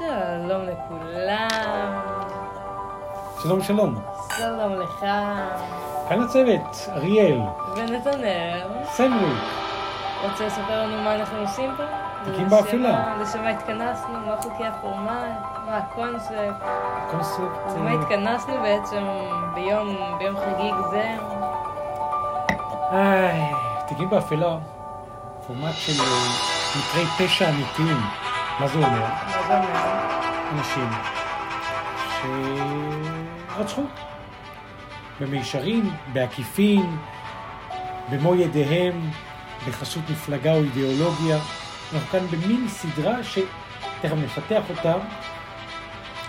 [0.00, 1.48] שלום לכולם.
[3.42, 3.94] שלום, שלום.
[4.36, 5.00] שלום לך.
[6.08, 7.40] כאן הצוות, אריאל,
[7.76, 8.60] ונתנאל.
[8.92, 9.32] סמרי.
[10.22, 11.82] רוצה לספר לנו מה אנחנו עושים פה?
[12.24, 12.92] תיקים באפלה.
[12.92, 14.12] מה- לשם מה התכנסנו?
[14.26, 15.10] מה חוקי הפורמט?
[15.66, 16.34] מה הקונספט?
[17.10, 17.40] קונספט...
[17.74, 19.04] ומה אה, התכנסנו בעצם
[19.54, 21.14] ביום, ביום חגיג זה?
[22.92, 23.42] איי,
[23.88, 24.56] תיקים באפלה,
[25.46, 26.06] פורמט של אה,
[26.78, 28.00] מקרי פשע אמיתיים.
[28.60, 29.06] מה זה אומר?
[29.32, 29.60] זה אומר?
[30.52, 30.88] אנשים
[33.56, 33.82] שרצחו.
[35.20, 36.96] במישרין, בעקיפין,
[38.10, 39.10] במו ידיהם,
[39.68, 41.38] בחסות מפלגה או אידיאולוגיה.
[41.92, 44.94] אנחנו כאן במין סדרה שתכף נפתח אותה,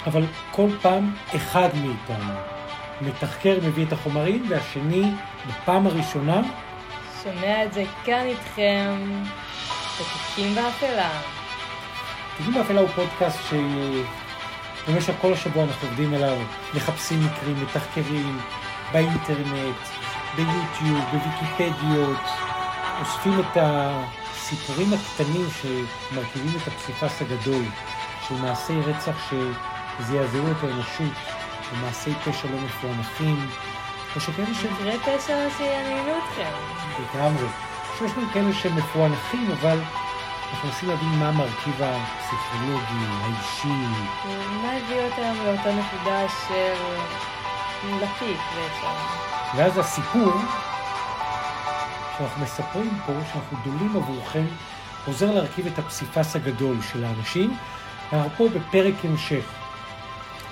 [0.08, 2.34] אבל כל פעם אחד מאיתנו
[3.02, 5.12] מתחקר, מביא את החומרים, והשני,
[5.48, 6.42] בפעם הראשונה,
[7.24, 9.24] שומע את זה כאן איתכם,
[10.00, 11.41] בתיקים באפלה.
[12.38, 16.38] תיקים באפלה הוא פודקאסט שבמשך כל השבוע אנחנו עובדים עליו,
[16.74, 18.40] מחפשים מקרים, מתחקרים,
[18.92, 19.78] באינטרנט,
[20.36, 22.18] ביוטיוב, בוויקיפדיות,
[23.02, 27.64] אוספים את הסיפורים הקטנים שמרכיבים את הפסיפס הגדול
[28.28, 31.14] של מעשי רצח שזעזעו את האנושות,
[31.74, 33.50] ומעשי פשע לא מפוענחים,
[34.16, 34.66] או שכאלה ש...
[34.66, 36.52] מקרה פשע שיעניינו אתכם.
[37.16, 37.48] לגמרי.
[37.98, 39.80] שיש לנו כאלה שהם מפוענחים, אבל
[40.52, 43.68] אנחנו מנסים להבין מה המרכיב הפסיכולוגי, האישי.
[44.62, 46.74] מה הביא אותם לאותה נקודה של
[47.96, 48.88] לתיק בעצם?
[49.56, 50.34] ואז הסיפור
[52.18, 54.46] שאנחנו מספרים פה, שאנחנו דולים עבורכם,
[55.06, 57.58] עוזר להרכיב את הפסיפס הגדול של האנשים.
[58.14, 59.46] אנחנו פה בפרק המשך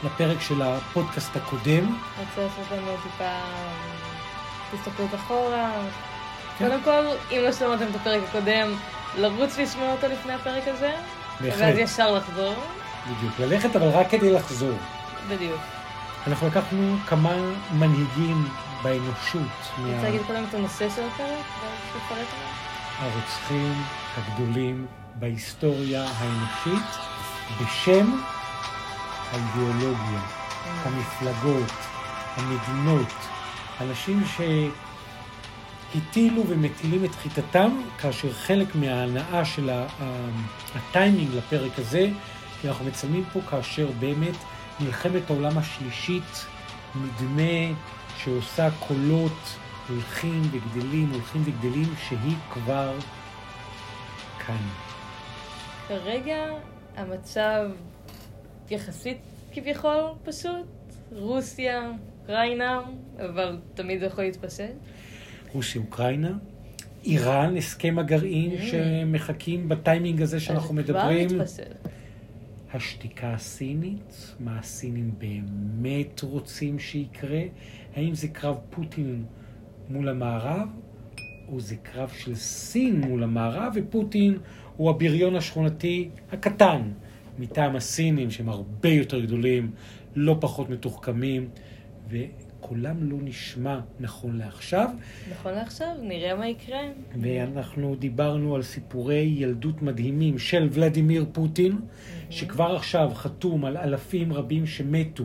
[0.03, 1.97] לפרק של הפודקאסט הקודם.
[2.19, 3.39] רוצה לעשות לנו טיפה
[4.73, 5.71] הסתכלות אחורה.
[6.57, 6.69] כן.
[6.69, 8.71] קודם כל, אם לא שמעתם את הפרק הקודם,
[9.17, 10.91] לרוץ לשמוע אותו לפני הפרק הזה,
[11.41, 12.53] ואז בהחלט, ישר לחזור.
[13.07, 13.39] בדיוק.
[13.39, 14.77] ללכת, אבל רק כדי לחזור.
[15.29, 15.61] בדיוק.
[16.27, 17.33] אנחנו לקחנו כמה
[17.73, 18.47] מנהיגים
[18.83, 19.41] באנושות
[19.77, 20.03] רוצה מה...
[20.03, 21.29] להגיד קודם את הנושא של הפרק?
[21.61, 22.59] ואז תפרט עליו?
[22.99, 23.83] הרוצחים
[24.17, 26.85] הגדולים בהיסטוריה האנושית
[27.61, 28.21] בשם
[29.31, 30.19] האידיאולוגיה,
[30.83, 31.73] המפלגות,
[32.35, 33.13] המדינות,
[33.81, 34.23] אנשים
[35.93, 39.69] שהטילו ומטילים את חיטתם, כאשר חלק מההנאה של
[40.75, 42.09] הטיימינג לפרק הזה,
[42.61, 44.35] כי אנחנו מצלמים פה כאשר באמת
[44.79, 46.45] מלחמת העולם השלישית
[46.95, 47.77] נדמה
[48.17, 49.57] שעושה קולות
[49.89, 52.97] הולכים וגדלים, הולכים וגדלים, שהיא כבר
[54.45, 54.67] כאן.
[55.87, 56.45] כרגע
[56.95, 57.69] המצב
[58.69, 59.17] יחסית
[59.53, 60.65] כביכול פשוט.
[61.11, 62.81] רוסיה, אוקראינה,
[63.17, 64.73] אבל תמיד זה יכול להתפשט.
[65.53, 66.31] רוסיה, אוקראינה,
[67.05, 68.61] איראן, הסכם הגרעין Mm.
[68.61, 71.27] שמחכים בטיימינג הזה שאנחנו מדברים.
[72.73, 77.41] השתיקה הסינית, מה הסינים באמת רוצים שיקרה?
[77.95, 79.23] האם זה קרב פוטין
[79.89, 80.67] מול המערב,
[81.51, 84.37] או זה קרב של סין מול המערב, ופוטין
[84.77, 86.81] הוא הבריון השכונתי הקטן
[87.39, 89.71] מטעם הסינים, שהם הרבה יותר גדולים,
[90.15, 91.49] לא פחות מתוחכמים,
[92.69, 94.89] וקולם לא נשמע נכון לעכשיו.
[95.31, 96.79] נכון לעכשיו, נראה מה יקרה.
[97.21, 101.79] ואנחנו דיברנו על סיפורי ילדות מדהימים של ולדימיר פוטין,
[102.29, 105.23] שכבר עכשיו חתום על אלפים רבים שמתו,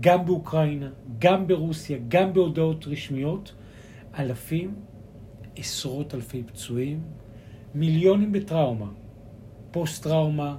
[0.00, 3.54] גם באוקראינה, גם ברוסיה, גם בהודעות רשמיות,
[4.18, 4.74] אלפים,
[5.56, 7.02] עשרות אלפי פצועים,
[7.74, 8.90] מיליונים בטראומה,
[9.70, 10.56] פוסט-טראומה.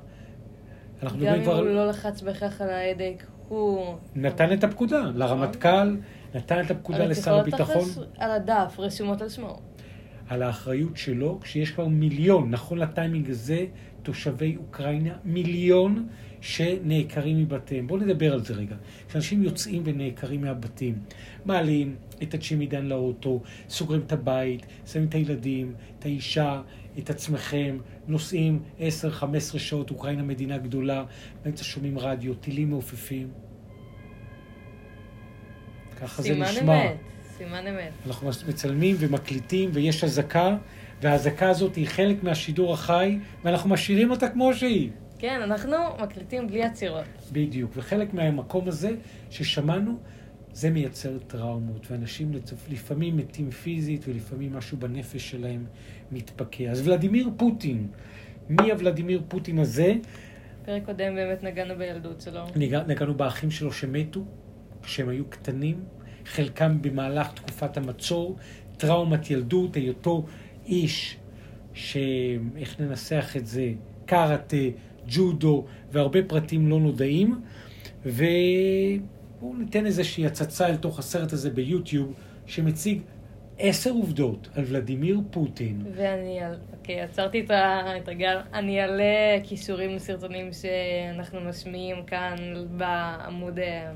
[1.04, 1.60] אנחנו גם אם כבר...
[1.60, 3.96] הוא לא לחץ בהכרח על ההדק, הוא...
[4.16, 5.98] נתן את הפקודה לרמטכ"ל,
[6.36, 7.90] נתן את הפקודה לשר הביטחון.
[8.18, 9.60] על הדף רשומות על שמו.
[10.28, 13.66] על האחריות שלו, כשיש כבר מיליון, נכון לטיימינג הזה,
[14.04, 16.08] תושבי אוקראינה, מיליון
[16.42, 17.88] שנעקרים מבתיהם.
[17.88, 18.76] בואו נדבר על זה רגע.
[19.10, 21.00] כשאנשים יוצאים ונעקרים מהבתים,
[21.46, 26.62] מעלים את הצ'ימידן לאוטו, סוגרים את הבית, שמים את הילדים, את האישה,
[27.00, 27.78] את עצמכם,
[28.08, 28.84] נוסעים 10-15
[29.58, 31.06] שעות, אוקראינה מדינה גדולה,
[31.44, 33.28] באמצע שומעים רדיו, טילים מעופפים.
[36.02, 36.86] ככה זה סימן נשמע.
[36.86, 36.98] אמת,
[37.38, 37.92] סימן אמת.
[38.08, 40.58] אנחנו מצלמים ומקליטים ויש אזעקה,
[41.02, 44.90] והאזעקה הזאת היא חלק מהשידור החי, ואנחנו משאירים אותה כמו שהיא.
[45.20, 47.04] כן, אנחנו מקליטים בלי עצירות.
[47.32, 47.72] בדיוק.
[47.76, 48.90] וחלק מהמקום הזה
[49.30, 49.98] ששמענו,
[50.54, 52.32] זה מייצר טראומות, ואנשים
[52.70, 55.66] לפעמים מתים פיזית ולפעמים משהו בנפש שלהם
[56.12, 56.72] מתפקע.
[56.72, 57.88] אז ולדימיר פוטין,
[58.50, 59.94] מי הוולדימיר פוטין הזה?
[60.66, 62.46] פרק קודם באמת נגענו בילדות שלו.
[62.88, 64.24] נגענו באחים שלו שמתו,
[64.84, 65.84] כשהם היו קטנים,
[66.26, 68.38] חלקם במהלך תקופת המצור,
[68.78, 70.26] טראומת ילדות, היותו
[70.66, 71.18] איש,
[71.74, 73.72] שאיך ננסח את זה,
[74.06, 74.58] קראטה,
[75.08, 77.42] ג'ודו והרבה פרטים לא נודעים.
[78.06, 82.14] ובואו ניתן איזושהי הצצה אל תוך הסרט הזה ביוטיוב,
[82.46, 83.02] שמציג
[83.60, 85.82] עשר עובדות על ולדימיר פוטין.
[85.96, 86.40] ואני,
[86.74, 92.36] אוקיי, עצרתי את הגל, אני אעלה קישורים לסרטונים שאנחנו משמיעים כאן
[92.78, 93.92] בעמוד, אה,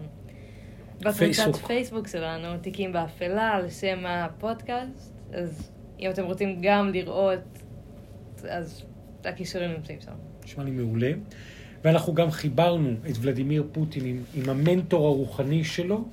[0.99, 2.07] בקבוצת פייסבוק.
[2.07, 7.39] שלנו, תיקים באפלה, על שם הפודקאסט, אז אם אתם רוצים גם לראות,
[8.49, 8.83] אז
[9.25, 10.11] הקישורים נמצאים שם.
[10.43, 11.11] נשמע לי מעולה.
[11.83, 16.05] ואנחנו גם חיברנו את ולדימיר פוטין עם, עם המנטור הרוחני שלו,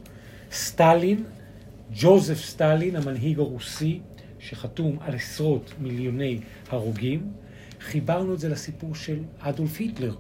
[0.53, 1.25] סטלין,
[1.93, 4.01] ג'וזף סטלין, המנהיג הרוסי,
[4.39, 7.33] שחתום על עשרות מיליוני הרוגים.
[7.81, 10.15] חיברנו את זה לסיפור של אדולף היטלר.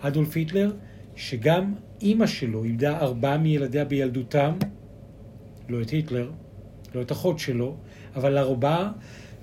[0.00, 0.72] אדולף היטלר,
[1.16, 4.52] שגם אימא שלו איבדה ארבעה מילדיה בילדותם,
[5.68, 6.30] לא את היטלר,
[6.94, 7.76] לא את אחות שלו,
[8.16, 8.92] אבל ארבעה,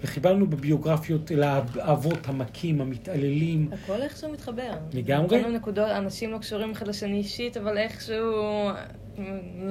[0.02, 4.72] וחיברנו בביוגרפיות אל האבות המכים, המתעללים, הכל איכשהו מתחבר.
[4.94, 5.42] לגמרי.
[5.42, 8.34] כל הנקודות, אנשים לא קשורים אחד לשני אישית, אבל איכשהו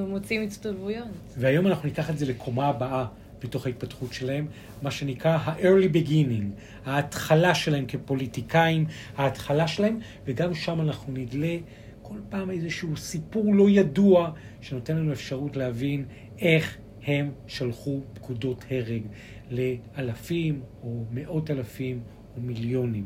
[0.09, 1.09] מוצאים הצטלבויות.
[1.37, 3.07] והיום אנחנו ניקח את זה לקומה הבאה
[3.43, 4.47] בתוך ההתפתחות שלהם,
[4.83, 8.87] מה שנקרא ה-early beginning, ההתחלה שלהם כפוליטיקאים,
[9.17, 11.57] ההתחלה שלהם, וגם שם אנחנו נדלה
[12.03, 14.31] כל פעם איזשהו סיפור לא ידוע,
[14.61, 16.05] שנותן לנו אפשרות להבין
[16.39, 19.03] איך הם שלחו פקודות הרג
[19.51, 22.01] לאלפים או מאות אלפים
[22.37, 23.05] או מיליונים.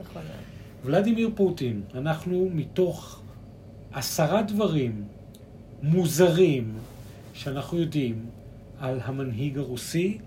[0.00, 0.22] נכון.
[0.84, 3.22] ולדימיר פוטין, אנחנו מתוך
[3.92, 5.04] עשרה דברים
[5.82, 6.74] מוזרים
[7.34, 8.26] שאנחנו יודעים
[8.80, 10.18] על המנהיג הרוסי,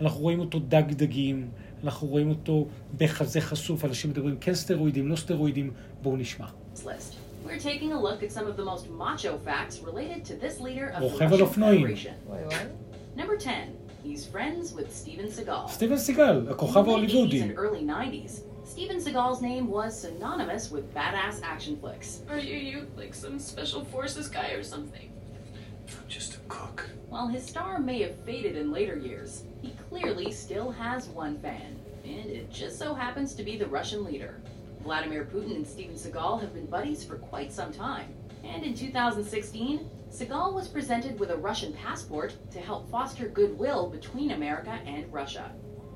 [0.00, 1.48] אנחנו רואים אותו דג דגים,
[1.84, 2.66] אנחנו רואים אותו
[2.98, 5.70] בחזה חשוף, אנשים מדברים כן סטרואידים, לא סטרואידים,
[6.02, 6.46] בואו נשמע.
[6.84, 7.14] list.
[7.46, 10.88] We're taking a look at some of the most macho facts related to this leader
[10.94, 11.86] of the רוכב על Russian אופנועים.
[11.86, 12.28] Federation.
[12.30, 12.56] וואי וואי.
[13.16, 13.50] Number 10.
[14.04, 15.68] He's friends with Steven Seagal.
[15.68, 17.42] סטיבן סיגל, הכוכב the late 80s ההוליוודי.
[18.78, 22.22] And early 90s, Steven Seagal's name was synonymous with badass action flicks.
[22.28, 25.12] Are you you like some special forces guy or something?
[25.88, 26.88] I'm just a cook.
[27.08, 31.78] While his star may have faded in later years, he clearly still has one fan,
[32.04, 34.40] and it just so happens to be the Russian leader.
[34.82, 38.14] Vladimir Putin and Steven Seagal have been buddies for quite some time,
[38.44, 44.30] and in 2016, Seagal was presented with a Russian passport to help foster goodwill between
[44.30, 45.52] America and Russia.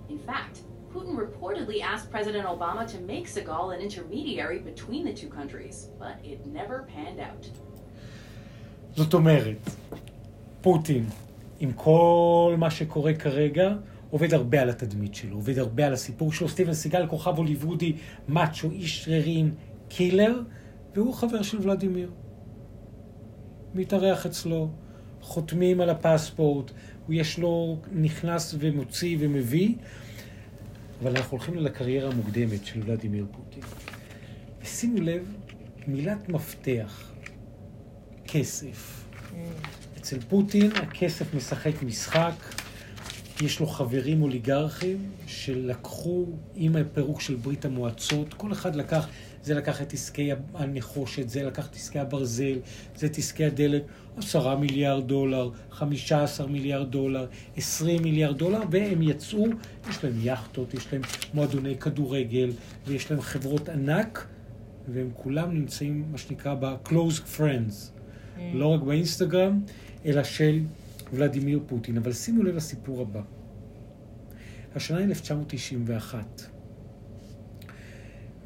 [0.08, 0.60] In fact,
[0.94, 6.14] Putin reportedly asked President Obama to make Seagal an intermediary between the two countries, but
[6.32, 7.44] it never panned out.
[8.96, 9.70] זאת אומרת,
[10.60, 11.06] פוטין,
[11.60, 13.74] עם כל מה שקורה כרגע,
[14.10, 16.48] עובד הרבה על התדמית שלו, עובד הרבה על הסיפור שלו.
[16.48, 17.96] סטיבן סיגל, כוכב הוליוודי,
[18.28, 19.54] מאצ'ו, איש שרירים,
[19.88, 20.40] קילר,
[20.94, 22.10] והוא חבר של ולדימיר.
[23.74, 24.68] מתארח אצלו,
[25.20, 26.70] חותמים על הפספורט,
[27.08, 29.74] יש לו נכנס ומוציא ומביא,
[31.02, 33.62] אבל אנחנו הולכים לקריירה המוקדמת של ולדימיר פוטין.
[34.62, 35.34] ושימו לב,
[35.86, 37.12] מילת מפתח,
[38.24, 39.04] כסף.
[39.96, 42.34] אצל פוטין הכסף משחק משחק,
[43.42, 49.08] יש לו חברים אוליגרכים שלקחו עם הפירוק של ברית המועצות, כל אחד לקח,
[49.44, 52.58] זה לקח את עסקי הנחושת, זה לקח את עסקי הברזל,
[52.96, 53.82] זה את עסקי הדלק,
[54.16, 57.26] עשרה מיליארד דולר, חמישה עשר מיליארד דולר,
[57.56, 59.46] עשרים מיליארד דולר, והם יצאו,
[59.90, 61.02] יש להם יכטות, יש להם
[61.34, 62.50] מועדוני כדורגל,
[62.86, 64.26] ויש להם חברות ענק,
[64.88, 67.74] והם כולם נמצאים, מה שנקרא, ב-close friends.
[68.54, 69.60] לא רק באינסטגרם,
[70.06, 70.60] אלא של
[71.12, 71.96] ולדימיר פוטין.
[71.96, 73.20] אבל שימו לב לסיפור הבא.
[74.74, 76.53] השנה היא 1991,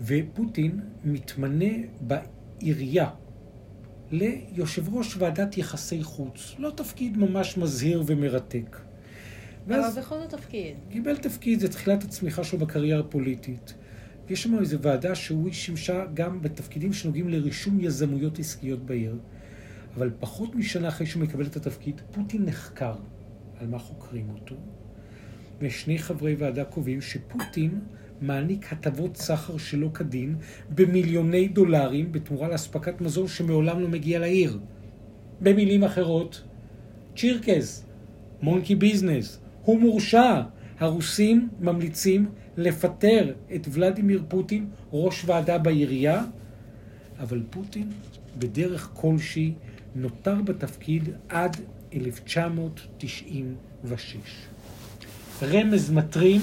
[0.00, 3.10] ופוטין מתמנה בעירייה
[4.10, 6.54] ליושב ראש ועדת יחסי חוץ.
[6.58, 8.76] לא תפקיד ממש מזהיר ומרתק.
[9.66, 10.76] ואז אבל בכל זאת תפקיד.
[10.90, 13.74] קיבל תפקיד, זה תחילת הצמיחה שלו בקריירה הפוליטית.
[14.28, 19.18] ויש שם איזו ועדה שהוא שימשה גם בתפקידים שנוגעים לרישום יזמויות עסקיות בעיר.
[19.96, 22.94] אבל פחות משנה אחרי שהוא מקבל את התפקיד, פוטין נחקר
[23.60, 24.54] על מה חוקרים אותו.
[25.60, 27.80] ושני חברי ועדה קובעים שפוטין
[28.20, 30.36] מעניק הטבות סחר שלא כדין
[30.74, 34.58] במיליוני דולרים בתמורה לאספקת מזון שמעולם לא מגיע לעיר.
[35.40, 36.42] במילים אחרות,
[37.16, 37.84] צ'ירקס,
[38.42, 40.42] מונקי ביזנס, הוא מורשע.
[40.80, 46.24] הרוסים ממליצים לפטר את ולדימיר פוטין, ראש ועדה בעירייה,
[47.20, 47.90] אבל פוטין,
[48.38, 49.52] בדרך כלשהי,
[49.94, 51.56] נותר בתפקיד עד
[51.92, 54.16] 1996.
[55.42, 56.40] רמז מטרים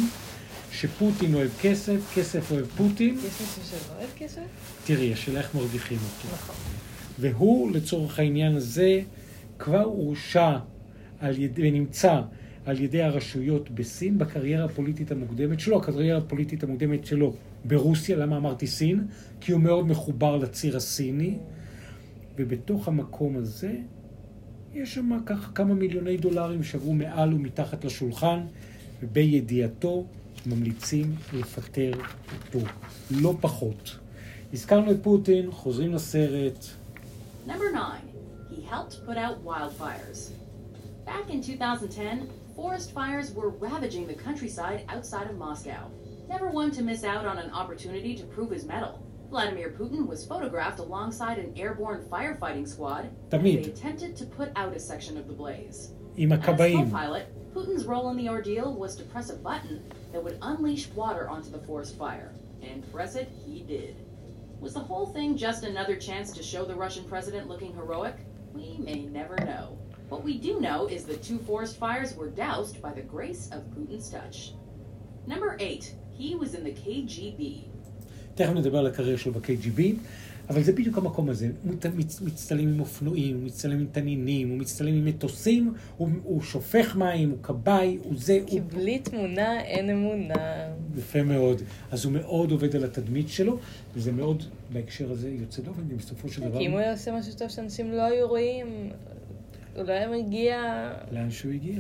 [0.72, 3.16] שפוטין אוהב כסף, כסף אוהב פוטין.
[3.16, 4.42] מישהו שלא אוהב כסף?
[4.86, 6.36] תראי, השאלה איך מרוויחים אותו.
[6.36, 6.56] נכון.
[7.20, 9.02] והוא, לצורך העניין הזה,
[9.60, 10.58] כבר הורשע
[11.56, 12.22] ונמצא
[12.66, 17.34] על ידי הרשויות בסין בקריירה הפוליטית המוקדמת שלו, הקריירה הפוליטית המוקדמת שלו
[17.66, 19.08] ברוסיה, למה אמרתי סין?
[19.42, 21.38] כי הוא מאוד מחובר לציר הסיני,
[22.38, 23.74] ובתוך המקום הזה
[24.74, 28.40] יש שם ככה כמה מיליוני דולרים שעברו מעל ומתחת לשולחן,
[29.04, 30.06] ובידיעתו
[30.47, 32.67] ממליצים לפטר אותו,
[33.11, 33.97] לא פחות.
[34.53, 36.65] הזכרנו את פוטין, חוזרים לסרט.
[37.47, 38.01] Number 9.
[38.51, 40.31] He helped put out wildfires.
[41.07, 45.83] Back in 2010, forest fires were ravaging the countryside outside of Moscow.
[46.29, 48.97] Never one to miss out on an opportunity to prove his mettle.
[49.31, 53.05] Vladimir Putin was photographed alongside an airborne firefighting squad.
[53.07, 53.63] as תמיד.
[53.65, 55.93] They attempted to put out a section of the blaze.
[56.17, 56.91] עם As הכבאים.
[56.91, 59.77] co-pilot, Putin's role in the ordeal was to press a button
[60.15, 62.33] that would unleash water onto the forest fire.
[62.63, 63.97] And press it he did.
[64.61, 68.17] Was the whole thing just another chance to show the Russian president looking heroic?
[68.53, 69.79] We may never know.
[70.11, 73.63] What we do know is the two forest fires were doused by the grace of
[73.71, 74.53] Putin's touch.
[75.27, 75.95] Number 8.
[76.11, 77.65] He was in the KGB.
[78.35, 79.81] תכף נדבר על הקריירה שלו ב-KGB,
[80.50, 81.50] אבל זה בדיוק המקום הזה.
[81.64, 86.42] הוא מצ- מצטלם עם אופנועים, הוא מצטלם עם תנינים, הוא מצטלם עם מטוסים, הוא, הוא
[86.42, 88.66] שופך מים, הוא כבאי, הוא זה, כי הוא...
[88.70, 90.34] בלי תמונה אין אמונה.
[90.98, 91.62] יפה מאוד.
[91.92, 93.58] אז הוא מאוד עובד על התדמית שלו,
[93.96, 97.34] וזה מאוד, בהקשר הזה, יוצא דופן, ובסופו של דבר, כי אם הוא היה עושה משהו
[97.38, 98.90] טוב שאנשים לא היו רואים,
[99.78, 100.58] אולי היה מגיע...
[101.12, 101.80] לאן שהוא הגיע.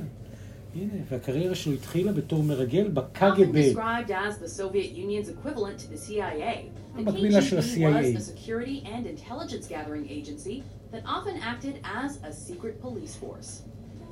[0.74, 3.56] הנה, והקריירה שלו התחילה בתור מרגל Often בקג"ב.
[3.74, 8.14] described as the Soviet Union's equivalent to the CIA, the המקבילה של KGB ה-CIA.
[8.16, 10.62] was a security and intelligence gathering agency
[10.92, 13.50] that often acted as a secret police force.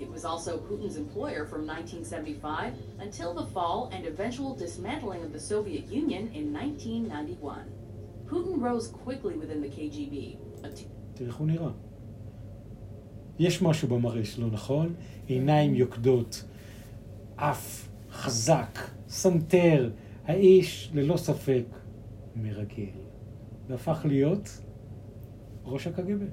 [0.04, 2.72] It was also Putin's employer from 1975
[3.06, 7.64] until the fall and eventual dismantling of the Soviet Union in 1991.
[8.30, 10.14] Putin rose quickly within the KGB,
[10.64, 11.70] a t- תראה איך הוא נראה.
[13.38, 14.94] יש משהו במראה שלו, נכון?
[15.26, 16.44] עיניים יוקדות,
[17.49, 19.89] אף חזק, סנטר,
[20.25, 21.63] האיש, ללא ספק,
[22.35, 22.85] מרגל.
[23.67, 24.49] והפך להיות
[25.65, 26.23] ראש הקג"ב.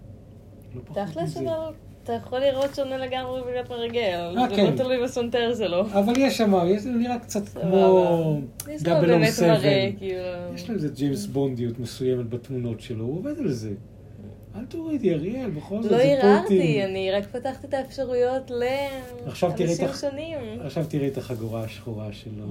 [0.74, 1.40] לא פחות תכלס, מזה.
[1.40, 4.34] אבל אתה יכול לראות שונה לגמרי ולהיות מרגל.
[4.38, 4.70] אה, זה כן.
[4.70, 5.80] לא תלוי בסונטר שלו.
[5.80, 7.48] אבל יש שם, הוא נראה קצת.
[7.48, 8.40] כמו
[8.78, 9.48] 007.
[9.48, 10.54] מראה, כאילו...
[10.54, 13.70] יש לו איזה ג'יימס בונדיות מסוימת בתמונות שלו, הוא עובד על זה.
[14.55, 16.89] אל תורידי, אריאל, בכל זאת, לא זה ערערתי, פוטין.
[16.89, 18.51] אני רק פתחתי את האפשרויות
[19.25, 20.37] עכשיו תראי את לאנשים הח- שונים.
[20.61, 22.49] עכשיו תראי את החגורה השחורה שלו, Mm.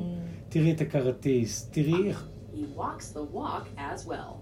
[0.48, 2.26] תראי את הקראטיסט, תראי איך...
[2.54, 4.34] he walks the walk as well.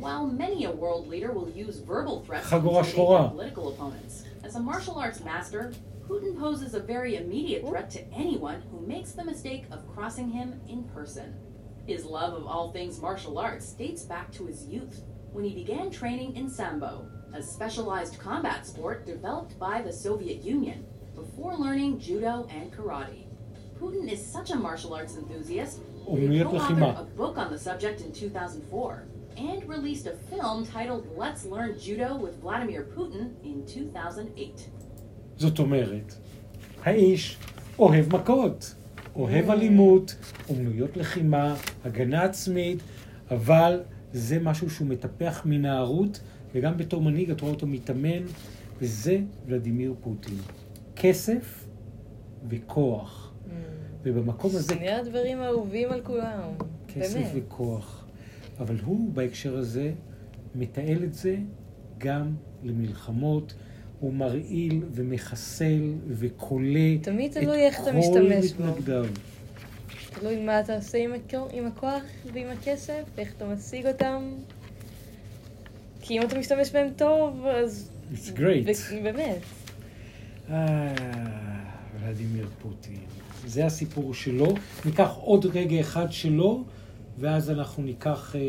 [0.00, 3.28] While many a world leader will use verbal threats to חגורה intimidate שחורה.
[3.28, 5.72] their political opponents, as a martial arts master,
[6.08, 10.48] Putin poses a very immediate threat to anyone who makes the mistake of crossing him
[10.72, 11.28] in person.
[11.92, 14.96] His love of all things martial arts dates back to his youth,
[15.32, 20.84] when he began training in Sambo, a specialized combat sport developed by the Soviet Union,
[21.14, 23.22] before learning judo and karate.
[23.80, 26.94] Putin is such a martial arts enthusiast that he אומנויות לחימה.
[26.94, 29.04] co-authored a book on the subject in 2004
[29.36, 34.68] and released a film titled Let's Learn Judo with Vladimir Putin in 2008.
[35.38, 36.14] זאת אומרת,
[36.84, 37.36] האיש
[37.78, 38.74] אוהב מכות,
[39.16, 39.52] אוהב Mm.
[39.52, 40.14] אלימות,
[40.48, 41.54] אומנויות לחימה,
[41.84, 42.78] הגנה עצמית,
[43.30, 43.80] אבל
[44.13, 46.19] זה משהו שהוא מטפח מנערות,
[46.55, 48.23] וגם בתור מנהיג את רואה אותו מתאמן,
[48.81, 50.37] וזה ולדימיר פוטין.
[50.95, 51.65] כסף
[52.49, 53.33] וכוח.
[53.33, 53.51] Mm.
[54.03, 56.41] ובמקום הזה שני הדברים האהובים על כולם.
[56.87, 57.31] כסף באמת.
[57.35, 58.05] וכוח.
[58.59, 59.91] אבל הוא בהקשר הזה
[60.55, 61.35] מתעל את זה
[61.97, 63.53] גם למלחמות.
[63.99, 68.63] הוא מרעיל ומחסל וכולא תמיד את תלוי איך אתה כל משתמש בו.
[70.09, 71.33] תלוי מה אתה עושה עם, הכ...
[71.51, 74.33] עם הכוח ועם הכסף, איך אתה משיג אותם.
[76.01, 77.91] כי אם אתה משתמש בהם טוב, אז...
[78.13, 78.91] It's great.
[78.91, 79.37] ו- באמת.
[80.49, 80.93] אה,
[81.99, 82.99] ולדימיר פוטין.
[83.45, 84.53] זה הסיפור שלו.
[84.85, 86.63] ניקח עוד רגע אחד שלו,
[87.19, 88.41] ואז אנחנו ניקח אה,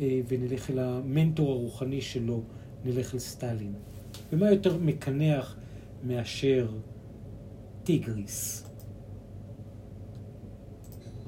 [0.00, 2.42] אה, ונלך אל המנטור הרוחני שלו,
[2.84, 3.72] נלך לסטלין.
[4.32, 5.56] ומה יותר מקנח
[6.04, 6.68] מאשר
[7.84, 8.64] טיגריס?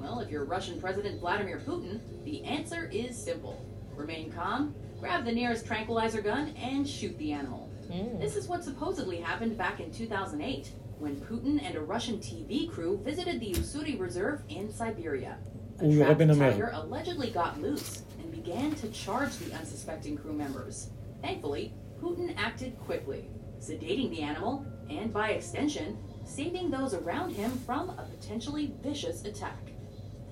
[0.05, 3.65] Well, if you're Russian President Vladimir Putin, the answer is simple.
[3.95, 7.71] Remain calm, grab the nearest tranquilizer gun, and shoot the animal.
[7.89, 8.21] Mm.
[8.21, 10.69] This is what supposedly happened back in 2008
[10.99, 15.39] when Putin and a Russian TV crew visited the Usuri Reserve in Siberia.
[15.79, 20.91] A trapped tiger allegedly got loose and began to charge the unsuspecting crew members.
[21.23, 23.27] Thankfully, Putin acted quickly,
[23.59, 29.64] sedating the animal and, by extension, saving those around him from a potentially vicious attack.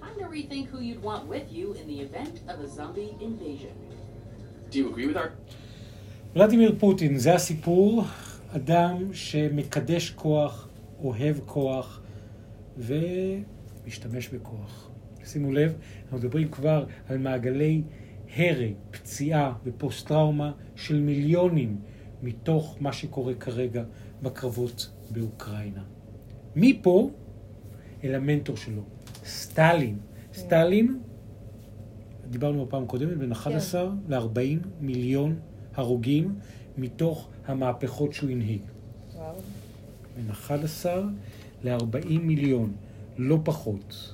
[0.03, 3.75] Time to rethink who you'd want with you in the event of a zombie invasion.
[4.69, 5.29] Do you agree with our
[6.36, 8.03] ולדימיר פוטין, זה הסיפור,
[8.55, 10.67] אדם שמקדש כוח,
[11.03, 12.01] אוהב כוח
[12.77, 14.89] ומשתמש בכוח.
[15.25, 17.81] שימו לב, אנחנו מדברים כבר על מעגלי
[18.36, 21.77] הרג, פציעה ופוסט-טראומה של מיליונים
[22.24, 23.83] מתוך מה שקורה כרגע
[24.22, 25.83] בקרבות באוקראינה.
[26.55, 27.10] מפה
[28.03, 28.81] אל המנטור שלו,
[29.25, 29.98] סטלין.
[30.34, 31.00] סטלין,
[32.30, 35.36] דיברנו בפעם הקודמת, בין 11 ל-40 מיליון
[35.75, 36.36] הרוגים
[36.77, 38.62] מתוך המהפכות שהוא הנהיג.
[40.15, 41.03] בין 11
[41.63, 42.72] ל-40 מיליון,
[43.18, 44.13] לא פחות.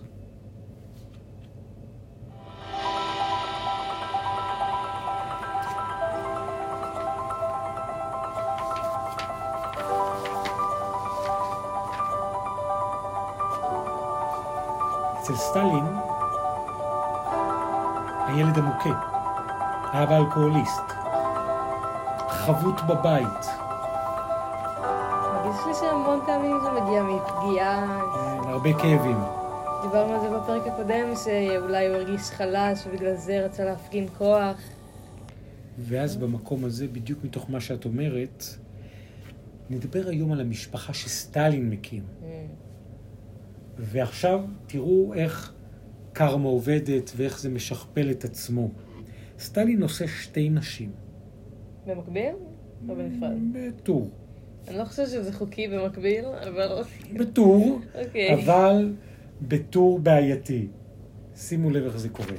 [15.30, 15.86] אצל סטלין,
[18.28, 18.90] הילד המוכה,
[19.92, 20.82] האבא אלכוהוליסט,
[22.30, 23.46] חבוט בבית,
[25.34, 28.02] מרגיש לי שהמון פעמים זה מגיע מפגיעה.
[28.16, 29.18] כן, הרבה כאבים.
[29.82, 34.58] דיברנו על זה בפרק הקודם, שאולי הוא הרגיש חלש ובגלל זה רצה להפגין כוח.
[35.80, 38.44] ואז במקום הזה, בדיוק מתוך מה שאת אומרת,
[39.70, 42.04] נדבר היום על המשפחה שסטלין מקים.
[42.04, 42.69] Mm.
[43.80, 45.54] ועכשיו תראו איך
[46.14, 48.70] קרמה עובדת ואיך זה משכפל את עצמו.
[49.40, 50.92] סטלין נושא שתי נשים.
[51.88, 52.36] במקביל?
[52.90, 53.38] או בנפרד?
[53.54, 54.10] בטור.
[54.68, 56.84] אני לא חושבת שזה חוקי במקביל, אבל...
[57.14, 58.44] בטור, אוקיי.
[58.44, 58.94] אבל
[59.42, 60.68] בטור בעייתי.
[61.36, 62.36] שימו לב איך זה קורה.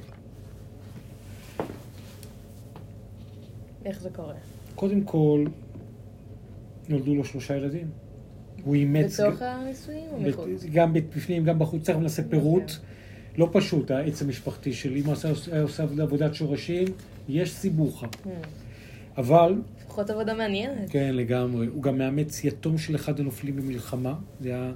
[3.85, 4.35] איך זה קורה?
[4.75, 5.45] קודם כל,
[6.89, 7.91] נולדו לו שלושה ילדים.
[8.65, 9.21] הוא אימץ...
[9.21, 10.65] בתוך הנישואים או מחוץ?
[10.73, 12.73] גם בפנים, גם בחוץ, תכף נעשה פירוט.
[13.39, 15.15] לא פשוט, העץ המשפחתי שלי, אם הוא
[15.63, 16.89] עושה עבודת שורשים,
[17.29, 18.07] יש סיבוכה.
[18.07, 18.29] Hmm.
[19.17, 20.91] אבל, לפחות עבודה מעניינת.
[20.91, 24.15] כן, לגמרי, הוא גם מאמץ יתום של אחד הנופלים במלחמה.
[24.41, 24.73] זה היה,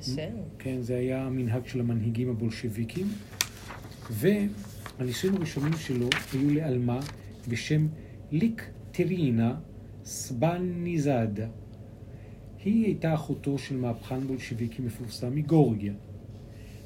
[0.00, 0.28] קשה.
[0.58, 3.06] כן, זה היה המנהג של המנהיגים הבולשביקים.
[4.10, 7.00] והנישואים הראשונים שלו היו לעלמה
[7.48, 7.86] בשם
[8.32, 9.54] ליקטרינה
[10.04, 11.46] סבניזאדה.
[12.64, 15.92] היא הייתה אחותו של מהפכן בולשביקי מפורסם מגורגיה.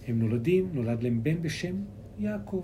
[0.07, 1.77] הם נולדים, נולד להם בן בשם
[2.19, 2.63] יעקב.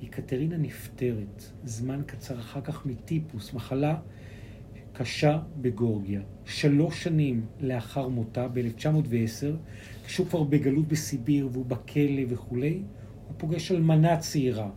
[0.00, 3.98] יקטרינה נפטרת זמן קצר אחר כך מטיפוס, מחלה
[4.92, 6.20] קשה בגורגיה.
[6.44, 9.56] שלוש שנים לאחר מותה, ב-1910,
[10.06, 12.82] כשהוא כבר בגלות בסיביר והוא בכלא וכולי,
[13.28, 14.70] הוא פוגש אלמנה צעירה,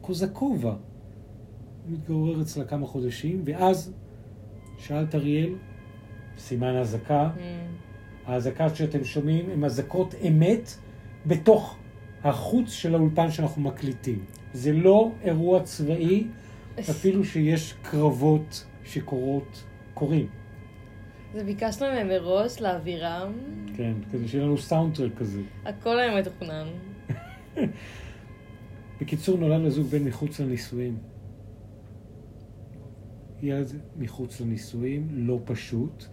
[0.00, 0.70] קוזקובה.
[0.70, 3.92] הוא מתגורר אצלה כמה חודשים, ואז
[4.78, 5.54] שאלת אריאל,
[6.38, 7.40] סימן אזעקה, Hmm.
[8.30, 10.76] האזעקה שאתם שומעים הן אזעקות אמת
[11.26, 11.76] בתוך
[12.24, 14.24] החוץ של האולפן שאנחנו מקליטים.
[14.52, 16.26] זה לא אירוע צבאי,
[16.80, 19.64] אפילו שיש קרבות שקורות,
[19.94, 20.26] קורים.
[21.34, 23.32] זה ביקשנו מהם מראש להעבירם,
[23.76, 25.40] כן, כדי שיהיה לנו סאונדטרק כזה.
[25.64, 26.66] הכל היה מתוכנן.
[29.00, 30.96] בקיצור, נולד לזוג בן מחוץ לנישואים.
[33.42, 36.06] ילד מחוץ לנישואים, לא פשוט.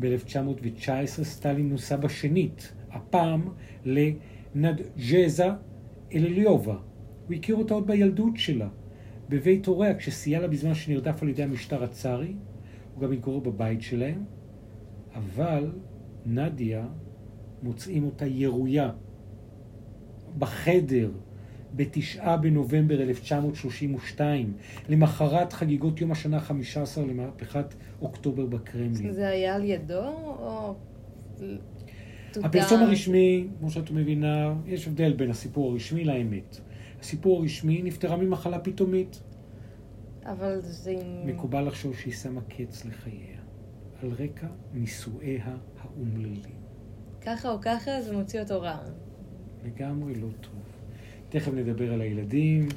[0.00, 3.48] ב-1919 סטלין נוסע בשנית, הפעם
[3.84, 5.48] לנדג'זה
[6.14, 6.76] אלליובה.
[7.26, 8.68] הוא הכיר אותה עוד בילדות שלה,
[9.28, 12.34] בבית הוריה, כשסייע לה בזמן שנרדף על ידי המשטר הצארי.
[12.94, 14.24] הוא גם התגורר בבית שלהם,
[15.14, 15.70] אבל
[16.26, 16.86] נדיה,
[17.62, 18.90] מוצאים אותה ירויה
[20.38, 21.10] בחדר
[21.74, 24.52] בתשעה בנובמבר 1932,
[24.88, 29.12] למחרת חגיגות יום השנה ה-15 למהפכת אוקטובר בקרמלין.
[29.12, 30.06] זה היה על ידו,
[30.38, 30.74] או...
[32.36, 36.60] הפרסום הרשמי, כמו שאת מבינה, יש הבדל בין הסיפור הרשמי לאמת.
[37.00, 39.22] הסיפור הרשמי נפטרה ממחלה פתאומית.
[40.24, 40.94] אבל זה.
[41.24, 43.38] מקובל לחשוב שהיא שמה קץ לחייה,
[44.02, 46.60] על רקע נישואיה האומללים.
[47.20, 48.78] ככה או ככה זה מוציא אותו רע.
[49.64, 50.69] לגמרי לא טוב.
[51.30, 52.68] תכף נדבר על הילדים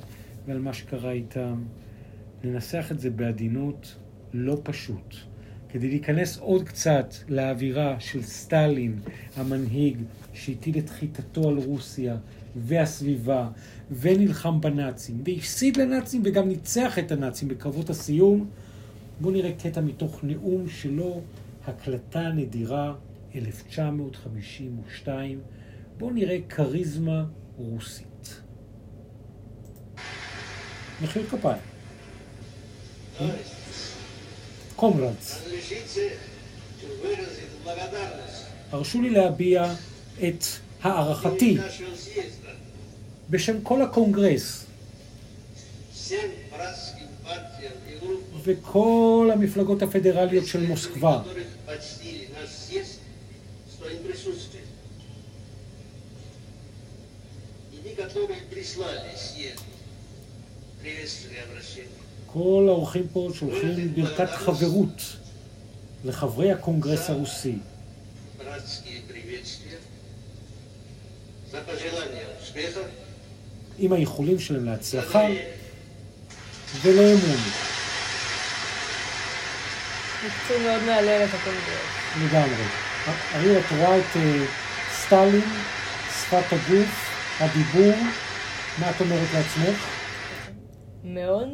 [0.47, 1.63] ועל מה שקרה איתם.
[2.43, 3.95] ננסח את זה בעדינות
[4.33, 5.15] לא פשוט.
[5.69, 8.99] כדי להיכנס עוד קצת לאווירה של סטלין,
[9.35, 9.97] המנהיג
[10.33, 12.17] שהטיל את חיטתו על רוסיה
[12.55, 13.49] והסביבה,
[13.91, 18.49] ונלחם בנאצים, והפסיד לנאצים וגם ניצח את הנאצים בקרבות הסיום,
[19.21, 21.21] בואו נראה קטע מתוך נאום שלו,
[21.67, 22.93] הקלטה נדירה,
[23.35, 25.39] 1952.
[25.97, 27.25] בואו נראה כריזמה
[27.57, 28.12] רוסית.
[31.03, 31.61] מחיאות כפיים.
[34.75, 35.39] קומרנץ.
[38.71, 39.73] הרשו לי להביע
[40.27, 40.43] את
[40.81, 41.57] הערכתי
[43.29, 44.65] בשם כל הקונגרס
[48.43, 51.21] וכל המפלגות הפדרליות של מוסקבה
[57.95, 59.72] которые прислали съезд
[62.25, 65.01] כל האורחים פה שולחים ברכת חברות
[66.05, 67.55] לחברי הקונגרס הרוסי.
[73.79, 75.23] עם האיחולים שלהם להצלחה
[76.81, 77.37] ולאמון.
[80.25, 82.23] מקצוע מאוד מהלל את הקונגרס.
[82.23, 82.63] לגמרי.
[83.35, 84.45] אריה, את רואה את אה,
[84.93, 85.41] סטלין,
[86.21, 87.95] שפת הגוף, הדיבור,
[88.79, 90.02] מה את אומרת לעצמך?
[91.03, 91.47] מאוד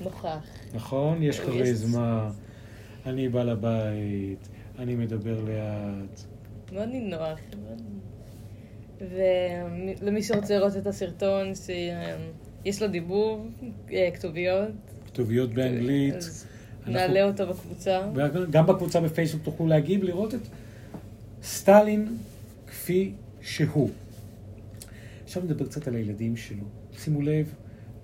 [0.00, 0.38] נוכח.
[0.74, 1.22] נכון?
[1.22, 2.30] יש יש- כריזמה,
[3.06, 6.20] אני בעל הבית, אני מדבר לאט.
[6.72, 7.38] מאוד נינוח.
[9.00, 13.48] ולמי שרוצה לראות את הסרטון, שיש לו דיבוב,
[13.92, 14.68] אה, כתוביות.
[15.06, 16.14] כתוביות באנגלית.
[16.14, 16.46] אז
[16.78, 18.00] אנחנו- נעלה אותו בקבוצה.
[18.50, 20.40] גם בקבוצה בפייסבוק תוכלו להגיב, לראות את
[21.42, 22.16] סטלין
[22.66, 23.90] כפי שהוא.
[25.24, 26.64] עכשיו נדבר קצת על הילדים שלו.
[26.98, 27.54] שימו לב,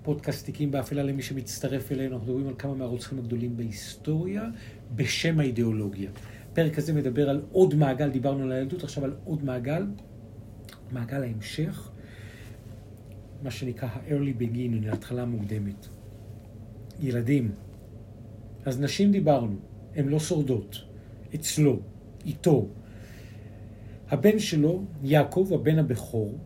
[0.03, 4.43] פודקאסט תיקים באפלה למי שמצטרף אלינו, אנחנו מדברים על כמה מהרוצחים הגדולים בהיסטוריה
[4.95, 6.11] בשם האידיאולוגיה.
[6.51, 9.85] הפרק הזה מדבר על עוד מעגל, דיברנו על הילדות, עכשיו על עוד מעגל,
[10.91, 11.89] מעגל ההמשך,
[13.43, 15.87] מה שנקרא ה-early beginning, ההתחלה המוקדמת.
[16.99, 17.51] ילדים,
[18.65, 19.55] אז נשים דיברנו,
[19.95, 20.81] הן לא שורדות.
[21.35, 21.79] אצלו,
[22.25, 22.67] איתו.
[24.09, 26.37] הבן שלו, יעקב, הבן הבכור,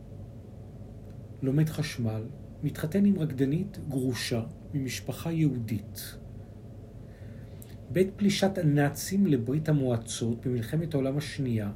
[1.42, 2.22] לומד חשמל,
[2.64, 4.42] מתחתן עם רקדנית גרושה
[4.74, 6.18] ממשפחה יהודית.
[7.90, 11.72] בעת פלישת הנאצים לברית המועצות במלחמת העולם השנייה,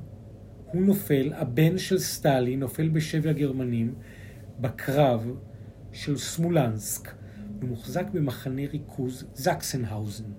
[0.65, 3.94] הוא נופל, הבן של סטלין נופל בשבי הגרמנים
[4.60, 5.32] בקרב
[5.91, 7.12] של סמולנסק,
[7.62, 10.32] ומוחזק במחנה ריכוז זקסנהאוזן.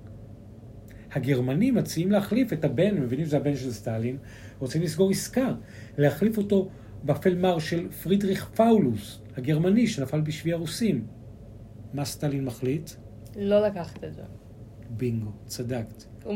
[1.13, 4.17] הגרמנים מציעים להחליף את הבן, מבינים שזה הבן של סטלין,
[4.59, 5.55] רוצים לסגור עסקה,
[5.99, 6.69] להחליף אותו
[7.05, 11.07] בפלמר של פרידריך פאולוס, הגרמני שנפל בשבי הרוסים.
[11.95, 12.91] מה סטלין מחליט?
[13.37, 14.23] לא לקחת את זה.
[14.91, 16.05] בינגו, צדקת.
[16.25, 16.35] הוא,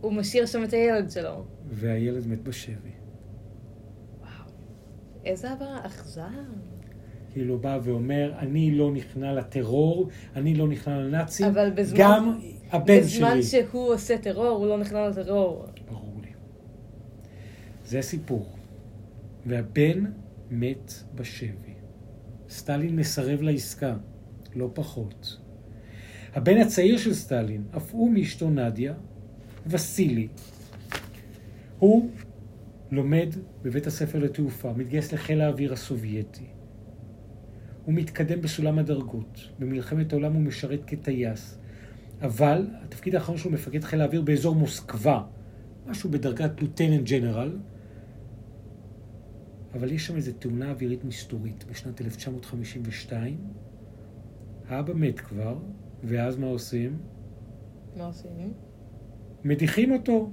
[0.00, 1.44] הוא משאיר שם את הילד שלו.
[1.70, 2.90] והילד מת בשבי.
[5.24, 6.22] איזה אבא אכזר.
[7.32, 12.38] כאילו בא ואומר, אני לא נכנע לטרור, אני לא נכנע לנאצים, אבל בזמן- גם
[12.70, 13.42] הבן בזמן שלי.
[13.42, 15.64] שהוא עושה טרור, הוא לא נכנע לטרור.
[15.88, 16.28] ברור לי.
[17.86, 18.46] זה הסיפור.
[19.46, 20.04] והבן
[20.50, 21.74] מת בשבי.
[22.50, 23.96] סטלין מסרב לעסקה,
[24.54, 25.38] לא פחות.
[26.34, 28.94] הבן הצעיר של סטלין, אף הוא מאשתו נדיה,
[29.66, 30.28] וסילי,
[31.78, 32.10] הוא
[32.90, 33.28] לומד
[33.62, 36.44] בבית הספר לתעופה, מתגייס לחיל האוויר הסובייטי.
[37.84, 39.48] הוא מתקדם בסולם הדרגות.
[39.58, 41.58] במלחמת העולם הוא משרת כטייס.
[42.22, 45.22] אבל התפקיד האחרון שלו מפקד חיל האוויר באזור מוסקבה,
[45.86, 47.56] משהו בדרגת לוטננט ג'נרל,
[49.78, 53.36] אבל יש שם איזו תאונה אווירית מסתורית בשנת 1952.
[54.68, 55.58] האבא מת כבר,
[56.04, 56.98] ואז מה עושים?
[57.96, 58.52] מה עושים?
[59.44, 60.30] מדיחים אותו.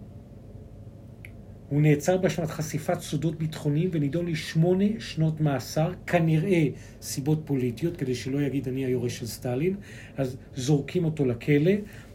[1.69, 6.67] הוא נעצר באשמת חשיפת סודות ביטחוניים ונידון לשמונה שנות מאסר, כנראה
[7.01, 9.75] סיבות פוליטיות, כדי שלא יגיד אני היורש של סטלין,
[10.17, 11.71] אז זורקים אותו לכלא,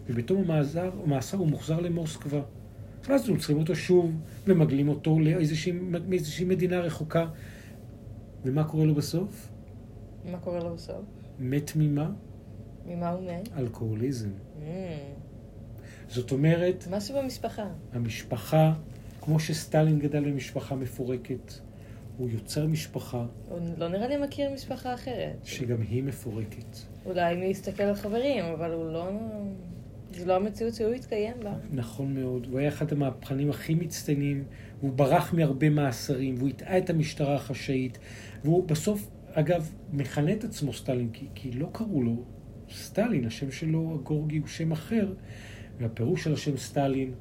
[0.07, 2.43] ובתום המאסר, הוא מוחזר למוסקבה.
[3.05, 4.13] ואז עוצרים אותו שוב,
[4.47, 7.27] ומגלים אותו לאיזושהי מדינה רחוקה.
[8.45, 9.49] ומה קורה לו בסוף?
[10.31, 11.05] מה קורה לו בסוף?
[11.39, 12.11] מת ממה?
[12.87, 13.49] ממה הוא מת?
[13.57, 14.29] אלכוהוליזם.
[14.29, 14.65] Mm,
[16.09, 17.67] זאת אומרת, משהו במשפחה.
[17.93, 18.73] המשפחה,
[19.21, 21.53] כמו שסטלין גדל במשפחה מפורקת,
[22.19, 25.37] הוא יוצר משפחה הוא לא נראה לי מכיר משפחה אחרת.
[25.45, 26.77] שגם היא מפורקת.
[27.07, 29.11] אולי מי יסתכל על חברים, אבל הוא לא...
[30.12, 31.55] זו לא המציאות שהוא התקיים בה.
[31.73, 32.46] נכון מאוד.
[32.51, 34.44] הוא היה אחד המהפכנים הכי מצטיינים,
[34.81, 37.99] והוא ברח מהרבה מאסרים, והוא הטעה את המשטרה החשאית,
[38.44, 42.25] והוא בסוף, אגב, מכנה את עצמו סטלין, כי, כי לא קראו לו
[42.75, 45.14] סטלין, השם שלו, הגורגי, הוא שם אחר,
[45.79, 47.14] והפירוש של השם סטלין,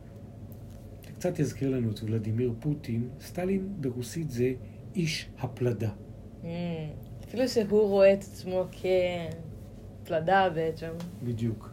[1.06, 4.54] זה קצת יזכיר לנו את ולדימיר פוטין, סטלין ברוסית זה
[4.95, 5.89] איש הפלדה.
[6.41, 6.45] Mm,
[7.23, 8.65] אפילו שהוא רואה את עצמו
[10.04, 10.91] כפלדה בעצם.
[11.23, 11.68] בדיוק.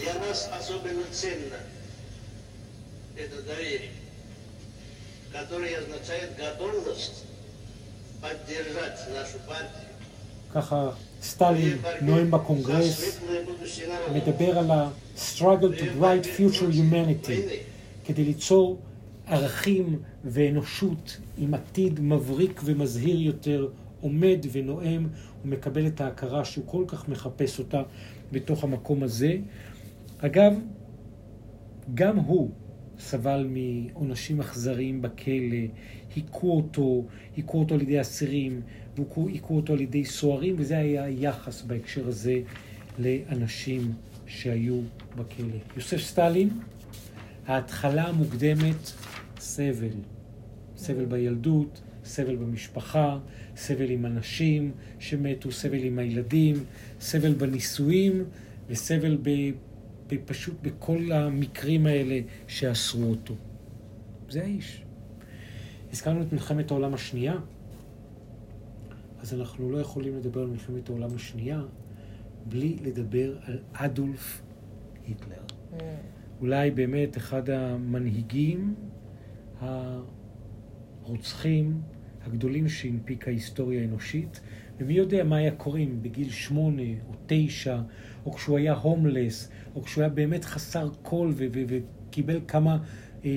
[0.00, 1.58] Для нас особенно ценно
[3.16, 3.90] это доверие,
[5.32, 7.24] которое означает готовность
[8.20, 9.84] поддержать нашу партию
[10.54, 10.90] ככה
[11.22, 13.20] סטלין נואם בקונגרס,
[14.14, 17.32] מדבר על ה-struggle to bright future humanity,
[18.04, 18.78] כדי ליצור
[19.26, 23.68] ערכים ואנושות עם עתיד מבריק ומזהיר יותר,
[24.00, 25.06] עומד ונואם
[25.44, 27.82] ומקבל את ההכרה שהוא כל כך מחפש אותה
[28.32, 29.36] בתוך המקום הזה.
[30.21, 30.53] אגב,
[31.93, 32.49] גם הוא,
[32.99, 35.57] סבל מעונשים אכזריים בכלא,
[36.15, 37.05] היכו אותו,
[37.35, 38.61] היכו אותו על ידי אסירים,
[38.97, 42.41] והיכו אותו על ידי סוהרים, וזה היה היחס בהקשר הזה
[42.99, 43.91] לאנשים
[44.27, 44.81] שהיו
[45.15, 45.57] בכלא.
[45.75, 46.49] יוסף סטלין,
[47.47, 48.91] ההתחלה המוקדמת,
[49.39, 49.87] סבל.
[50.77, 53.19] סבל בילדות, סבל במשפחה,
[53.55, 56.55] סבל עם אנשים שמתו, סבל עם הילדים,
[56.99, 58.23] סבל בנישואים
[58.69, 59.29] וסבל ב,
[60.17, 63.35] פשוט בכל המקרים האלה שאסרו אותו.
[64.29, 64.83] זה האיש.
[65.91, 67.35] הזכרנו את מלחמת העולם השנייה,
[69.21, 71.61] אז אנחנו לא יכולים לדבר על מלחמת העולם השנייה
[72.45, 74.41] בלי לדבר על אדולף
[75.07, 75.43] היטלר.
[75.71, 75.75] Mm.
[76.41, 78.75] אולי באמת אחד המנהיגים
[79.59, 81.81] הרוצחים
[82.25, 84.39] הגדולים שהנפיקה ההיסטוריה האנושית,
[84.79, 87.81] ומי יודע מה היה קורה אם בגיל שמונה או תשע,
[88.25, 90.89] או כשהוא היה הומלס, או כשהוא היה באמת חסר
[91.53, 92.77] ו- וקיבל כמה אה,
[93.25, 93.29] אה,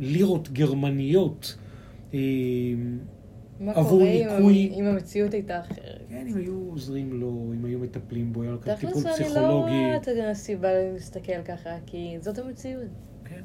[0.00, 1.56] לירות גרמניות.
[2.14, 2.18] אה,
[3.60, 6.02] מה עבור קורה אם- ניקוי- אם המציאות הייתה אחרת?
[6.08, 9.12] כן, אם היו עוזרים לו, אם היו מטפלים בו, היה לו טיפול תכלס אני לא
[9.12, 9.50] פסיכולוגי.
[9.50, 12.84] רואה את הסיבה להסתכל ככה, כי זאת המציאות.
[13.24, 13.42] כן,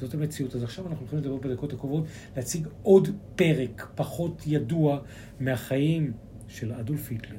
[0.00, 0.54] זאת המציאות.
[0.56, 2.04] אז עכשיו אנחנו הולכים לדבר בדקות הקרובות,
[2.36, 4.98] להציג עוד פרק פחות ידוע
[5.40, 6.12] מהחיים
[6.48, 7.38] של אדולף היטלר.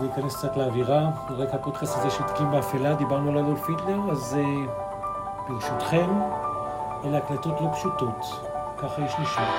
[0.00, 4.44] להיכנס קצת לאווירה, רקע הפודקאסט הזה של תיקים באפלה, דיברנו על אדולף היטלר, אז אה,
[5.48, 6.10] ברשותכם,
[7.04, 8.46] אלה הקלטות לא פשוטות,
[8.78, 9.50] ככה יש נשמע.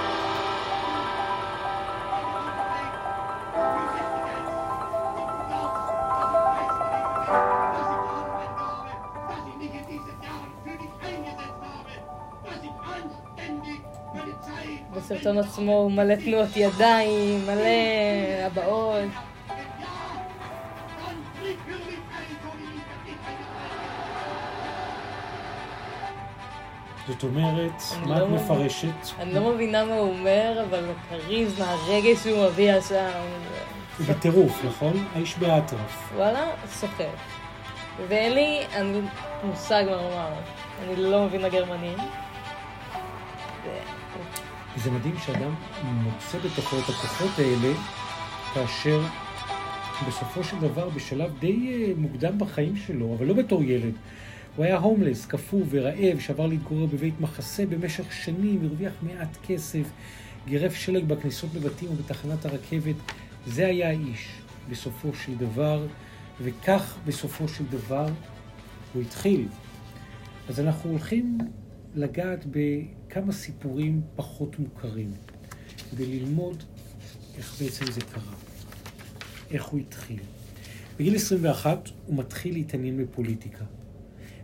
[14.95, 19.31] בסרטון עצמו הוא מלא תנועות ידיים, מלא הבעות.
[27.12, 28.30] זאת אומרת, אני מה לא את.
[28.30, 28.88] מפרשת?
[29.19, 33.12] אני לא מבינה מה הוא אומר, אבל הכריזמה, הרגש שהוא מביא עכשיו,
[33.97, 35.06] הוא בטירוף, נכון?
[35.15, 36.12] האיש באטרף.
[36.15, 37.10] וואלה, סוחר.
[38.08, 39.02] ואין לי, לי
[39.43, 40.34] מושג מה לומר.
[40.84, 41.97] אני לא מבינה גרמנים.
[44.76, 47.74] זה מדהים שאדם מוצא בתוכו את הכוחות האלה,
[48.54, 49.02] כאשר
[50.08, 53.93] בסופו של דבר, בשלב די אה, מוקדם בחיים שלו, אבל לא בתור ילד,
[54.56, 59.84] הוא היה הומלס, קפוא ורעב, שעבר להתגורר בבית מחסה במשך שנים, הרוויח מעט כסף,
[60.48, 62.96] גירף שלג בכניסות לבתים ובתחנת הרכבת.
[63.48, 64.28] זה היה האיש,
[64.70, 65.88] בסופו של דבר,
[66.42, 68.08] וכך בסופו של דבר
[68.94, 69.48] הוא התחיל.
[70.50, 71.38] אז אנחנו הולכים
[71.96, 75.12] לגעת בכמה סיפורים פחות מוכרים,
[75.92, 76.64] כדי ללמוד
[77.38, 78.34] איך בעצם זה קרה,
[79.52, 80.20] איך הוא התחיל.
[81.00, 83.66] בגיל 21 הוא מתחיל להתעניין בפוליטיקה.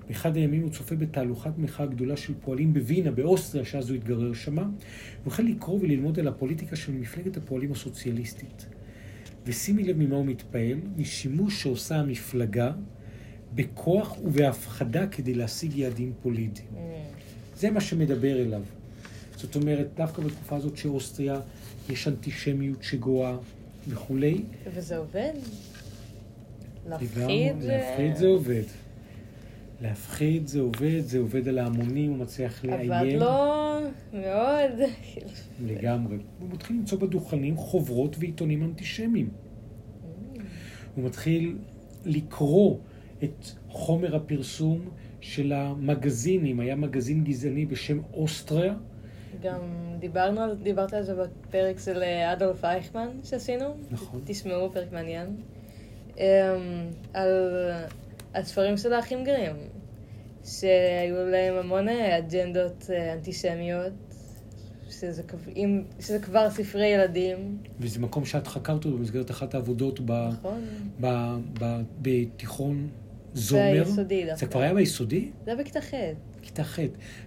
[0.08, 4.62] באחד הימים הוא צופה בתהלוכת מחאה גדולה של פועלים בווינה, באוסטריה, שאז הוא התגרר שמה.
[4.62, 8.66] הוא החל לקרוא וללמוד על הפוליטיקה של מפלגת הפועלים הסוציאליסטית.
[9.46, 12.72] ושימי לב ממה הוא מתפעל, משימוש שעושה המפלגה
[13.56, 16.68] בכוח ובהפחדה כדי להשיג יעדים פוליטיים.
[16.74, 16.78] Mm.
[17.58, 18.62] זה מה שמדבר אליו.
[19.36, 21.40] זאת אומרת, דווקא בתקופה הזאת שאוסטריה
[21.90, 23.38] יש אנטישמיות שגואה
[23.88, 24.42] וכולי,
[24.74, 25.32] וזה עובד?
[26.90, 27.56] להפחיד?
[27.62, 28.64] להפחיד זה עובד.
[29.82, 32.92] להפחיד זה עובד, זה עובד על ההמונים, הוא מצליח לאיים.
[32.92, 33.80] עבד לו
[34.14, 34.90] מאוד.
[35.66, 36.18] לגמרי.
[36.40, 39.30] הוא מתחיל למצוא בדוכנים חוברות ועיתונים אנטישמיים.
[40.96, 41.58] הוא מתחיל
[42.06, 42.78] לקרוא
[43.24, 44.90] את חומר הפרסום
[45.22, 46.60] של המגזינים.
[46.60, 48.74] היה מגזין גזעני בשם אוסטריה.
[49.42, 49.60] גם
[50.00, 53.66] דיברנו על, דיברת על זה בפרק של אה, אדולף אייכמן שעשינו.
[53.92, 54.22] נכון.
[54.26, 55.28] תשמעו, פרק מעניין.
[56.18, 56.24] אמ,
[57.14, 57.32] על
[58.36, 59.56] הספרים של האחים גרים,
[60.46, 63.94] שהיו להם המון אה, אג'נדות אה, אנטישמיות,
[64.90, 65.22] שזה,
[65.56, 70.62] אם- שזה כבר ספרי ילדים, וזה מקום שאת חקרת אותו במסגרת אחת העבודות ב, נכון?
[71.02, 71.08] ב,
[71.60, 71.66] ב,
[72.02, 72.90] בתיכון
[73.34, 73.84] זומר.
[73.86, 74.46] זה דווקא.
[74.46, 75.32] כבר היה ביסודי?
[75.46, 75.94] זה היה בכיתה ח'.
[76.42, 76.80] כיתה ח'.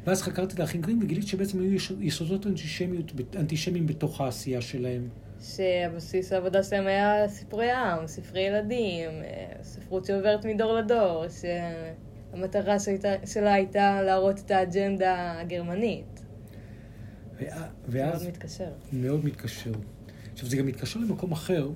[0.06, 5.08] ואז חקרתי את האחים גרים וגילית שבעצם היו יסודות אנטישמיות, אנטישמיים בתוך העשייה שלהם.
[5.40, 13.08] שהבסיס העבודה שלהם היה ספרי עם, ספרי ילדים, אה, ספרות שעוברת מדור לדור, שהמטרה שהייתה,
[13.26, 16.20] שלה הייתה להראות את האג'נדה הגרמנית.
[17.38, 18.70] זה מאוד ואז מתקשר.
[18.92, 19.72] מאוד מתקשר.
[20.32, 21.68] עכשיו, זה גם מתקשר למקום אחר,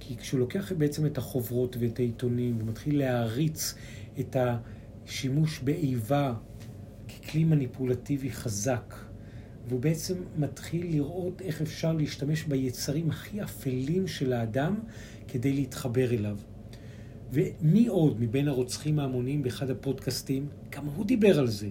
[0.00, 3.74] כי כשהוא לוקח בעצם את החוברות ואת העיתונים ומתחיל להעריץ
[4.20, 6.34] את השימוש באיבה
[7.08, 8.94] ככלי כלי מניפולטיבי חזק,
[9.68, 14.74] והוא בעצם מתחיל לראות איך אפשר להשתמש ביצרים הכי אפלים של האדם
[15.28, 16.38] כדי להתחבר אליו.
[17.32, 21.68] ומי עוד מבין הרוצחים ההמוניים באחד הפודקאסטים, גם הוא דיבר על זה,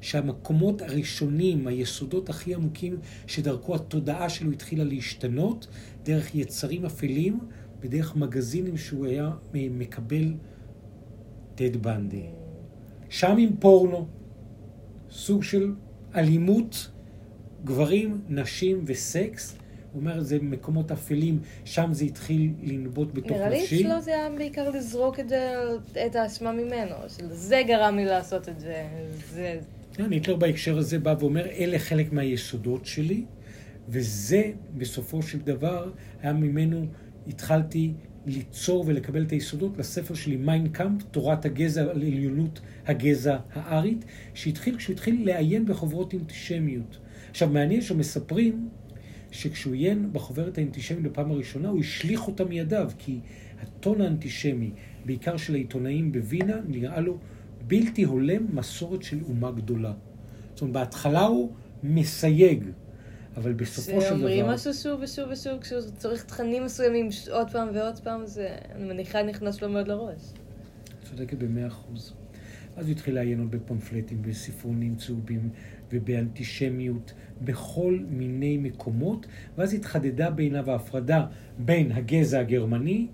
[0.00, 5.66] שהמקומות הראשונים, היסודות הכי עמוקים שדרכו התודעה שלו התחילה להשתנות,
[6.02, 7.40] דרך יצרים אפלים
[7.80, 10.34] ודרך מגזינים שהוא היה מקבל
[11.54, 12.26] טד בנדי.
[13.08, 14.06] שם עם פורנו,
[15.10, 15.74] סוג של
[16.14, 16.90] אלימות,
[17.64, 19.56] גברים, נשים וסקס.
[19.92, 23.64] הוא אומר, זה מקומות אפלים, שם זה התחיל לנבוט בתוך נראה לי.
[23.64, 25.52] אצלו זה היה בעיקר לזרוק את זה,
[26.06, 26.94] את האשמה ממנו.
[27.18, 28.86] של זה גרם לי לעשות את זה.
[29.32, 29.60] זה...
[29.94, 33.24] כן, היטלר בהקשר הזה בא ואומר, אלה חלק מהיסודות שלי,
[33.88, 34.42] וזה
[34.76, 35.90] בסופו של דבר
[36.22, 36.86] היה ממנו,
[37.26, 37.92] התחלתי
[38.26, 44.94] ליצור ולקבל את היסודות לספר שלי, מיינקאמפ, תורת הגזע על עליונות הגזע הארית, שהתחיל כשהוא
[44.94, 46.98] התחיל לעיין בחוברות אנטישמיות.
[47.30, 48.68] עכשיו, מעניין שמספרים
[49.30, 53.20] שכשהוא עיין בחוברת האנטישמית בפעם הראשונה, הוא השליך אותה מידיו, כי
[53.62, 54.70] הטון האנטישמי,
[55.04, 57.18] בעיקר של העיתונאים בווינה, נראה לו
[57.66, 59.92] בלתי הולם מסורת של אומה גדולה.
[60.54, 62.64] זאת אומרת, בהתחלה הוא מסייג,
[63.36, 64.54] אבל בסופו של שאומרים דבר...
[64.54, 69.22] משהו שוב ושוב ושוב, כשהוא צריך תכנים מסוימים עוד פעם ועוד פעם, זה, אני מניחה,
[69.22, 70.32] נכנס לו מאוד לראש.
[71.10, 72.12] צודקת במאה אחוז.
[72.76, 75.50] אז הוא התחיל לעיין עוד בפמפלטים, בספרונים צהובים
[75.92, 79.26] ובאנטישמיות, בכל מיני מקומות,
[79.58, 81.26] ואז התחדדה בעיניו ההפרדה
[81.58, 83.06] בין הגזע הגרמני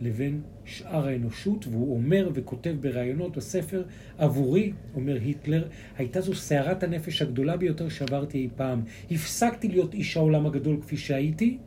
[0.00, 3.84] לבין שאר האנושות, והוא אומר וכותב בראיונות בספר,
[4.18, 8.82] עבורי, אומר היטלר, הייתה זו סערת הנפש הגדולה ביותר שעברתי אי פעם.
[9.10, 11.58] הפסקתי להיות איש העולם הגדול כפי שהייתי,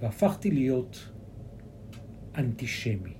[0.00, 1.08] והפכתי להיות
[2.36, 3.12] אנטישמי.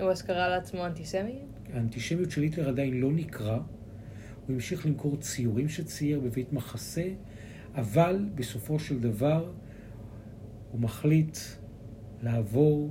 [0.00, 1.38] הוא אז קרא לעצמו אנטיסמי?
[1.72, 3.58] האנטישמיות של היטלר עדיין לא נקרא.
[4.46, 7.08] הוא המשיך למכור ציורים שצייר בבית מחסה,
[7.74, 9.52] אבל בסופו של דבר
[10.72, 11.38] הוא מחליט
[12.22, 12.90] לעבור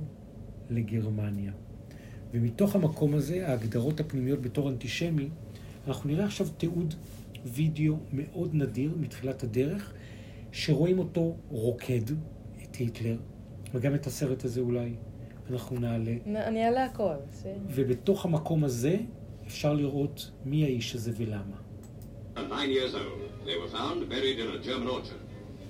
[0.70, 1.52] לגרמניה.
[2.32, 5.28] ומתוך המקום הזה, ההגדרות הפנימיות בתור אנטישמי,
[5.86, 6.94] אנחנו נראה עכשיו תיעוד
[7.44, 9.92] וידאו מאוד נדיר מתחילת הדרך,
[10.52, 12.10] שרואים אותו רוקד
[12.62, 13.18] את היטלר,
[13.74, 14.94] וגם את הסרט הזה אולי
[15.50, 16.14] אנחנו נעלה.
[16.26, 17.14] אני אעלה הכל.
[17.68, 18.96] ובתוך המקום הזה
[19.52, 21.56] אפשר לראות מי האיש הזה ולמה.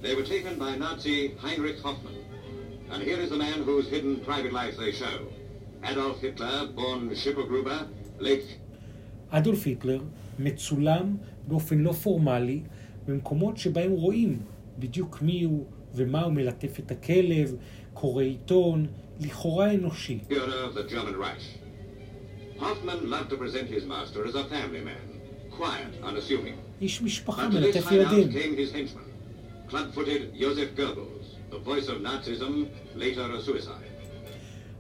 [0.03, 2.19] They were taken by Nazi Heinrich Hoffmann.
[2.93, 5.17] And here is the man whose hidden private life they show.
[5.91, 7.81] Adolf Hitler, born Schippergruber,
[8.21, 8.49] late
[9.31, 10.01] אדולף היטלר
[10.39, 11.17] מצולם
[11.49, 12.61] באופן לא פורמלי
[13.07, 14.39] במקומות שבהם רואים
[14.79, 17.57] בדיוק מי הוא ומה הוא מלטף את הכלב,
[17.95, 18.87] קורא עיתון,
[19.21, 20.19] לכאורה אנושי.
[20.31, 21.62] hero of the German Reich.
[22.63, 25.05] Hoffmann loved to present his master as a family man,
[25.59, 26.57] quiet, unassuming.
[26.81, 28.29] איש משפחה, מלטף ילדים.
[28.29, 33.89] came his henchman, club-footed Joseph Goebbels, the voice of Nazism, later a suicide.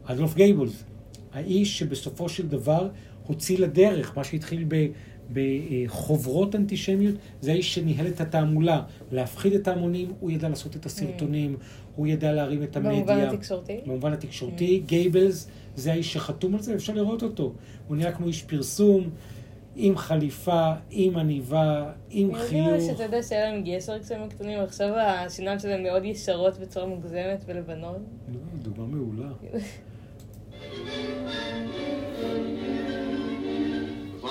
[0.04, 0.84] אדולף גייבלס,
[1.32, 2.88] האיש שבסופו של דבר
[3.26, 4.86] הוציא לדרך, מה שהתחיל ב-
[5.32, 8.82] בחוברות אנטישמיות, זה האיש שניהל את התעמולה,
[9.12, 11.56] להפחיד את ההמונים, הוא ידע לעשות את הסרטונים,
[11.96, 12.92] הוא ידע להרים את המדיה.
[12.92, 13.80] במובן התקשורתי?
[13.86, 17.52] במובן התקשורתי, גייבלס זה האיש שחתום על זה, אפשר לראות אותו.
[17.88, 19.10] הוא נראה כמו איש פרסום,
[19.76, 22.66] עם חליפה, עם עניבה, עם אני חיוך.
[22.66, 27.44] יודעת שאתה יודע שהיה להם גשר כשהם קטנים, עכשיו השיניים שלהם מאוד ישרות בצורה מוגזמת
[27.46, 28.04] ולבנון.
[28.32, 29.28] לא, דוגמה מעולה.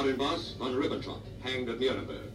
[0.01, 2.27] Foreign boss von Ribbentrop, hanged at Nuremberg.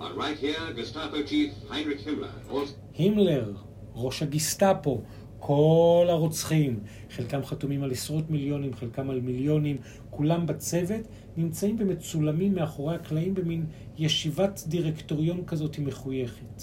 [0.00, 3.52] On right here, Gestapo chief Heinrich Himmler, also הימלר,
[3.94, 5.00] ראש הגסטאפו,
[5.38, 9.76] כל הרוצחים, חלקם חתומים על עשרות מיליונים, חלקם על מיליונים,
[10.10, 11.00] כולם בצוות,
[11.36, 13.66] נמצאים ומצולמים מאחורי הקלעים במין
[13.98, 16.62] ישיבת דירקטוריון כזאת מחויכת.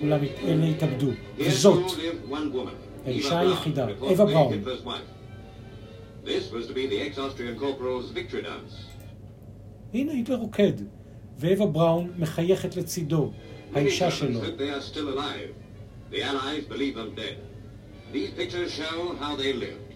[0.00, 1.10] כולם אלה התאבדו.
[1.38, 1.92] וזאת,
[3.06, 4.58] האישה היחידה, אווה בראון.
[6.28, 8.74] This was to be the ex-Austrian corporal's victory dance.
[9.94, 10.72] הנה היטלר רוקד,
[11.38, 13.32] ואווה בראון מחייכת לצידו,
[13.74, 14.40] האישה שלו.
[14.42, 15.52] think they are still alive.
[16.12, 17.36] The Allies believe them dead.
[18.12, 19.88] These pictures show how they lived.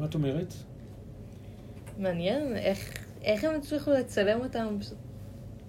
[0.00, 0.54] מה את אומרת?
[1.98, 4.78] מעניין, איך, איך הם הצליחו לצלם אותם.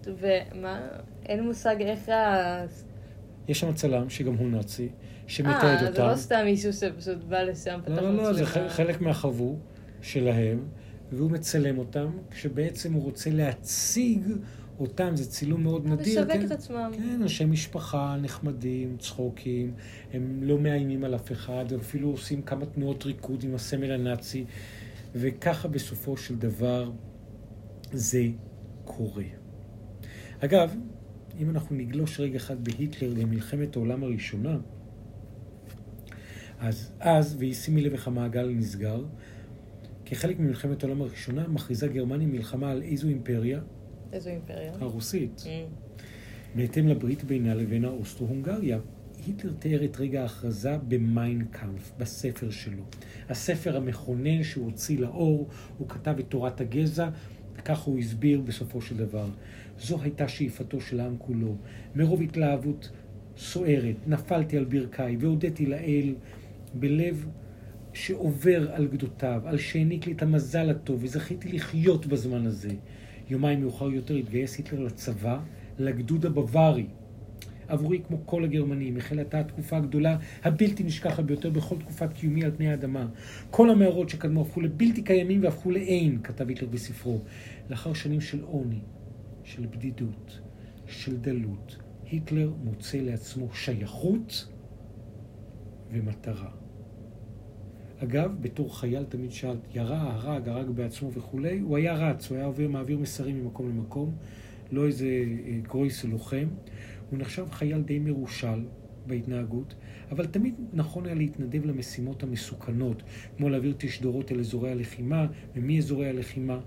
[0.06, 0.88] ומה?
[1.26, 2.66] אין מושג איך ה...
[3.48, 4.90] יש שם צלם, שגם הוא נאצי,
[5.28, 6.08] שמתעד אה, זה אותם.
[6.08, 8.70] לא סתם מישהו שפשוט בא לשם, פתח לא, לא, לא, זה מצלמה.
[8.70, 9.58] חלק מהחבו
[10.02, 10.60] שלהם,
[11.12, 14.22] והוא מצלם אותם, כשבעצם הוא רוצה להציג
[14.80, 16.22] אותם, זה צילום מאוד נדיר.
[16.22, 16.46] לשווק כן?
[16.46, 16.92] את עצמם.
[16.98, 19.74] כן, אנשי משפחה נחמדים, צחוקים,
[20.14, 24.46] הם לא מאיימים על אף אחד, הם אפילו עושים כמה תנועות ריקוד עם הסמל הנאצי.
[25.16, 26.92] וככה בסופו של דבר
[27.92, 28.24] זה
[28.86, 29.24] קורה.
[30.40, 30.76] אגב,
[31.40, 34.58] אם אנחנו נגלוש רגע אחד בהיטלר למלחמת העולם הראשונה,
[36.66, 39.04] אז אז, וישימי לב איך המעגל נסגר,
[40.06, 43.60] כחלק ממלחמת העולם הראשונה, מכריזה גרמניה מלחמה על איזו אימפריה?
[44.14, 44.74] איזו אימפריה?
[44.80, 45.44] הרוסית.
[45.46, 46.00] Mm.
[46.56, 48.80] בהתאם לברית בינה לבין האוסטרו-הונגריה.
[49.26, 52.84] היטלר תיאר את רגע ההכרזה במיינקאמפ, בספר שלו.
[53.30, 55.48] הספר המכונן שהוא הוציא לאור,
[55.78, 57.10] הוא כתב את תורת הגזע,
[57.56, 59.28] וכך הוא הסביר בסופו של דבר.
[59.80, 61.56] זו הייתה שאיפתו של העם כולו.
[61.96, 62.90] מרוב התלהבות
[63.38, 66.16] סוערת, נפלתי על ברכיי והודיתי לאל
[66.80, 67.26] בלב
[67.94, 72.70] שעובר על גדותיו, על שהעניק לי את המזל הטוב, וזכיתי לחיות בזמן הזה.
[73.30, 75.40] יומיים מאוחר יותר התגייס היטלר לצבא,
[75.80, 76.88] לגדוד הבווארי.
[77.68, 82.52] עבורי, כמו כל הגרמנים, החלה הייתה התקופה הגדולה, הבלתי נשכחת ביותר בכל תקופת קיומי על
[82.58, 83.08] פני האדמה.
[83.52, 87.20] כל המערות שקדמו הפכו לבלתי קיימים והפכו לאין, כתב היטלר בספרו.
[87.70, 88.80] לאחר שנים של עוני,
[89.44, 90.40] של בדידות,
[90.88, 91.78] של דלות,
[92.12, 94.48] היטלר מוצא לעצמו שייכות
[95.92, 96.65] ומטרה.
[98.06, 102.46] אגב, בתור חייל תמיד שאל, ירה, הרג, הרג בעצמו וכולי, הוא היה רץ, הוא היה
[102.46, 104.16] עובר, מעביר מסרים ממקום למקום,
[104.72, 106.48] לא איזה אה, גרויס לוחם.
[107.10, 108.66] הוא נחשב חייל די מרושל
[109.08, 109.76] בהתנהגות,
[110.12, 113.04] אבל תמיד נכון היה להתנדב למשימות המסוכנות,
[113.38, 116.60] כמו להעביר תשדורות אל אזורי הלחימה ומאזורי הלחימה.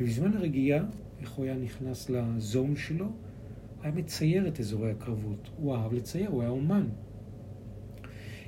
[0.00, 0.84] ובזמן הרגיעה,
[1.20, 3.06] איך הוא היה נכנס לזון שלו?
[3.82, 5.50] היה מצייר את אזורי הקרבות.
[5.56, 6.86] הוא אהב לצייר, הוא היה אומן.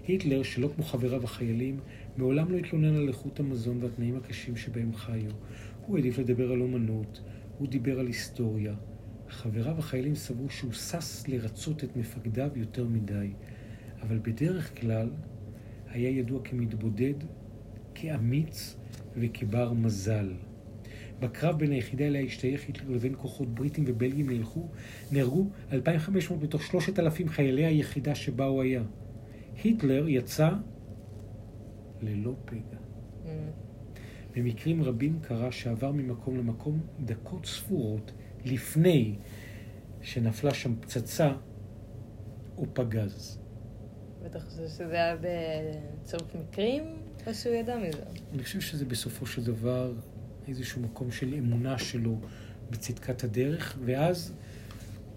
[0.07, 1.81] היטלר, שלא כמו חבריו החיילים,
[2.17, 5.31] מעולם לא התלונן על איכות המזון והתנאים הקשים שבהם חיו.
[5.87, 7.23] הוא העדיף לדבר על אומנות,
[7.59, 8.75] הוא דיבר על היסטוריה.
[9.29, 13.31] חבריו החיילים סברו שהוא שש לרצות את מפקדיו יותר מדי,
[14.03, 15.11] אבל בדרך כלל
[15.89, 17.15] היה ידוע כמתבודד,
[17.95, 18.77] כאמיץ
[19.17, 20.33] וכבר מזל.
[21.21, 24.69] בקרב בין היחידה אליה השתייך היטלר לבין כוחות בריטים ובלגים נהלכו,
[25.13, 28.83] נהרגו 2,500 מתוך 3,000 חיילי היחידה שבה הוא היה.
[29.65, 30.51] היטלר יצא
[32.03, 32.61] ללא פגע.
[33.25, 33.29] Mm.
[34.37, 38.13] במקרים רבים קרה שעבר ממקום למקום דקות ספורות
[38.45, 39.17] לפני
[40.03, 41.33] שנפלה שם פצצה
[42.57, 43.39] או פגז.
[44.25, 46.83] בטח זה- שזה היה בצירוף מקרים,
[47.27, 48.03] או שהוא ידע מזה.
[48.33, 49.93] אני חושב שזה בסופו של דבר
[50.49, 52.19] איזשהו מקום של אמונה שלו
[52.71, 54.35] בצדקת הדרך, ואז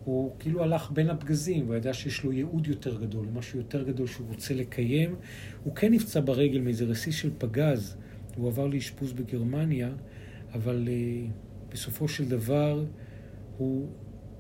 [0.08, 4.08] הוא כאילו הלך בין הפגזים, והוא ידע שיש לו ייעוד יותר גדול, משהו יותר גדול
[4.08, 5.16] שהוא רוצה לקיים.
[5.64, 7.95] הוא כן נפצע ברגל מאיזה רסיס של פגז,
[8.36, 9.89] הוא עבר לאשפוז בגרמניה,
[10.53, 12.86] אבל uh, בסופו של דבר
[13.58, 13.88] הוא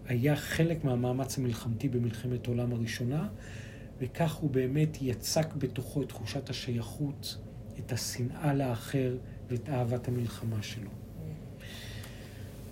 [0.05, 3.27] היה חלק מהמאמץ המלחמתי במלחמת העולם הראשונה,
[3.99, 7.37] וכך הוא באמת יצק בתוכו את תחושת השייכות,
[7.79, 9.15] את השנאה לאחר
[9.49, 10.89] ואת אהבת המלחמה שלו.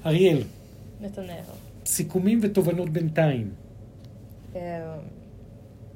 [0.06, 0.42] אריאל,
[1.02, 1.42] נתנאל.
[1.86, 3.54] סיכומים ותובנות בינתיים.
[4.56, 4.98] אה,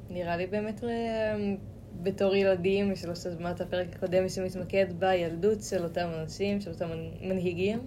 [0.09, 1.55] נראה לי באמת אה,
[2.03, 6.89] בתור ילדים, קצת את הפרק הקודם שמתמקד בילדות של אותם אנשים, של אותם
[7.21, 7.79] מנהיגים.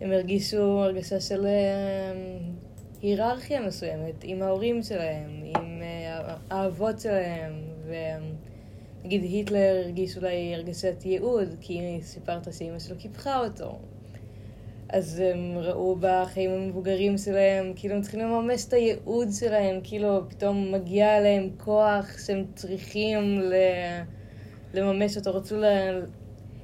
[0.00, 2.12] הם הרגישו הרגשה של אה,
[3.02, 5.82] היררכיה מסוימת עם ההורים שלהם, עם
[6.50, 7.52] האבות שלהם,
[9.04, 13.78] ונגיד היטלר הרגיש אולי הרגשת ייעוד, כי סיפרת שאימא שלו קיפחה אותו.
[14.92, 20.72] אז הם ראו בחיים המבוגרים שלהם, כאילו הם צריכים לממש את הייעוד שלהם, כאילו פתאום
[20.72, 23.54] מגיע להם כוח שהם צריכים ל...
[24.74, 25.64] לממש אותו, רצו ל...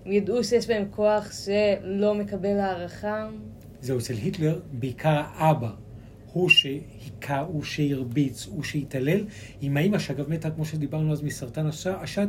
[0.06, 3.28] הם ידעו שיש בהם כוח שלא מקבל הערכה.
[3.80, 5.83] זהו, אצל היטלר בעיקר האבא.
[6.34, 9.24] הוא שהיכה, הוא שהרביץ, הוא שהתעלל.
[9.60, 12.26] עם האמא, שאגב מתה, כמו שדיברנו אז, מסרטן השד,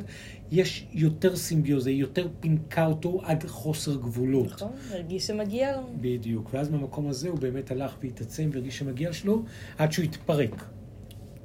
[0.51, 4.51] יש יותר סימביוזה, היא יותר פינקה אותו עד חוסר גבולות.
[4.51, 5.81] נכון, הרגיש שמגיע לו.
[6.01, 6.49] בדיוק.
[6.53, 9.43] ואז במקום הזה הוא באמת הלך והתעצם והרגיש שמגיע שלו,
[9.77, 10.65] עד שהוא התפרק.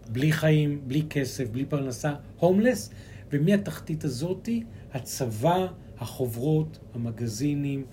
[0.08, 2.90] בלי חיים, בלי כסף, בלי פרנסה, הומלס,
[3.32, 5.66] ומהתחתית הזאתי, הצבא,
[5.98, 7.84] החוברות, המגזינים,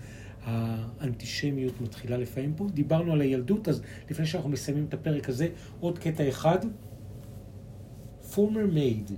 [0.47, 2.67] האנטישמיות מתחילה לפעמים פה.
[2.73, 5.47] דיברנו על הילדות, אז לפני שאנחנו מסיימים את הפרק הזה,
[5.79, 6.59] עוד קטע אחד.
[8.31, 9.11] former maid,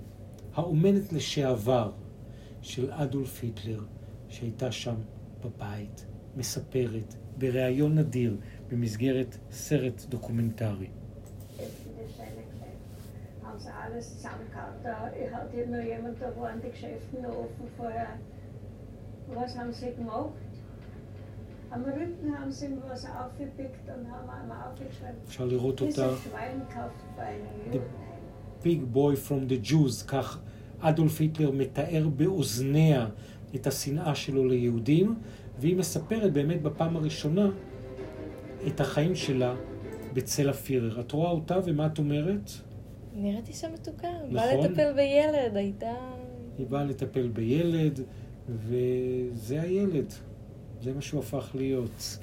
[0.55, 1.91] האומנת לשעבר
[2.61, 3.83] של אדולף היטלר,
[4.29, 4.95] שהייתה שם
[5.43, 6.05] בבית,
[6.35, 8.37] מספרת, בריאיון נדיר,
[8.69, 10.87] במסגרת סרט דוקומנטרי.
[17.43, 18.13] offen vorher.
[19.35, 20.48] Was haben sie gemacht?
[25.27, 27.77] אפשר לראות אותה, Juden.
[28.63, 30.39] Big Boy from the Jews, כך
[30.79, 33.07] אדולף היטלר מתאר באוזניה
[33.55, 35.15] את השנאה שלו ליהודים,
[35.59, 37.49] והיא מספרת באמת בפעם הראשונה
[38.67, 39.55] את החיים שלה
[40.13, 40.99] בצל הפירר.
[40.99, 42.51] את רואה אותה ומה את אומרת?
[43.15, 44.07] נראית אישה מתוקה.
[44.07, 44.33] נכון.
[44.33, 45.93] באה לטפל בילד, הייתה...
[46.57, 47.99] היא באה לטפל בילד,
[48.49, 50.13] וזה הילד.
[50.81, 52.17] זה מה שהוא הפך להיות.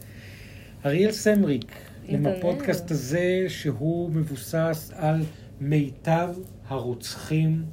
[0.87, 1.73] אריאל סמריק,
[2.05, 2.27] עם.
[2.27, 5.23] הפודקאסט הזה, שהוא מבוסס על
[5.61, 6.29] מיטב
[6.69, 7.65] הרוצחים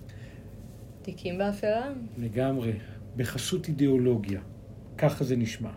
[1.02, 1.92] תיקים באפלה.
[2.18, 2.74] לגמרי,
[3.16, 4.40] בחסות אידיאולוגיה.
[4.98, 5.70] ככה זה נשמע.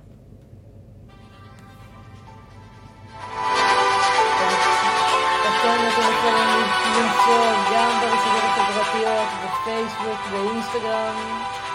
[7.72, 11.65] גם ברשתות החברתיות, בפייסבוק, באינסטגרם.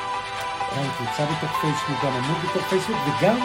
[0.77, 3.37] גם קבוצה בתוך פייסבוק, גם עמוד בתוך פייסבוק, וגם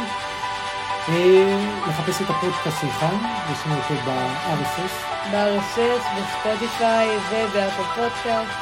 [1.08, 3.06] אה, לחפש את הפודקאסט שלך,
[3.52, 4.94] יש לנו אותו ב-RSS,
[5.32, 8.58] ב-RSS, בספוטיפיי ובאפל פודקאסט.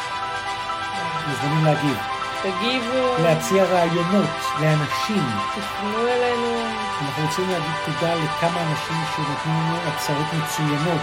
[1.28, 1.98] מוזמנים להגיב.
[2.42, 5.24] תגיבו, להציע רעיונות לאנשים.
[5.54, 6.66] תפנו אלינו.
[7.02, 11.02] אנחנו רוצים להגיד תודה לכמה אנשים שנתנו לנו הצעות מצוינות,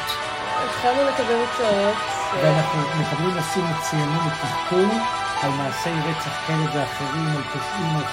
[0.65, 1.97] התחלנו לקבל הצעות.
[2.41, 8.03] ואנחנו מקבלים נושאים מצוינים לתחקור על מעשי רצח כאלה ואחרים, על פושעים, על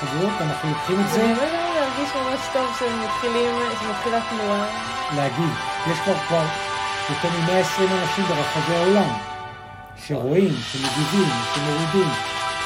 [0.41, 4.65] אנחנו לוקחים את זה זה באמת להרגיש ממש טוב שמתחילה תנועה.
[5.17, 5.51] להגיד.
[5.91, 6.45] יש כבר כבר
[7.11, 9.09] יותר מ-120 אנשים ברחבי העולם
[10.07, 12.09] שרואים, שמגיבים, שמורידים,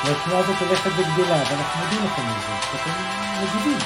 [0.04, 2.90] והתנועה הזאת הולכת וגדלה, ואנחנו מודים לכם על זה, שאתם
[3.42, 3.78] מגיבים.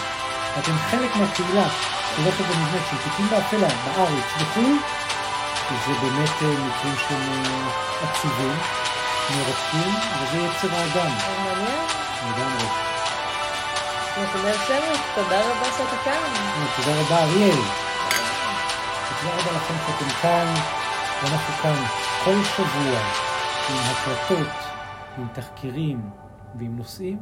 [0.59, 1.69] אתם חלק מהקהילה
[2.15, 4.77] שהולכת ונבנית של תיקים באפלה, בארץ, בחו"ל,
[5.73, 7.45] וזה באמת אה, מקרים שהם
[8.03, 8.86] אה,
[9.31, 11.11] מרתקים, וזה יצר האדם,
[11.45, 11.87] מעניין.
[12.29, 12.67] לגמרי.
[15.15, 16.31] תודה רבה שאתה כאן.
[16.77, 17.61] תודה רבה, אריאל.
[19.09, 20.55] תודה רבה לכם שאתם כאן,
[21.23, 21.85] ואנחנו כאן
[22.25, 22.99] כל שבוע
[23.71, 24.49] עם הקלטות,
[25.19, 26.11] עם תחקירים
[26.55, 27.19] ועם נושאים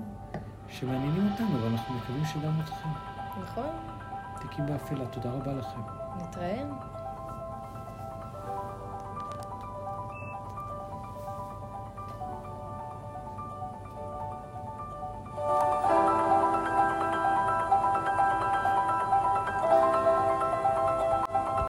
[0.68, 2.88] שמעניינים אותנו, ואנחנו מקווים שגם אתכם.
[3.42, 3.70] נכון,
[4.40, 5.80] תיקים באפלה, תודה רבה לכם.
[6.16, 6.93] נתראה.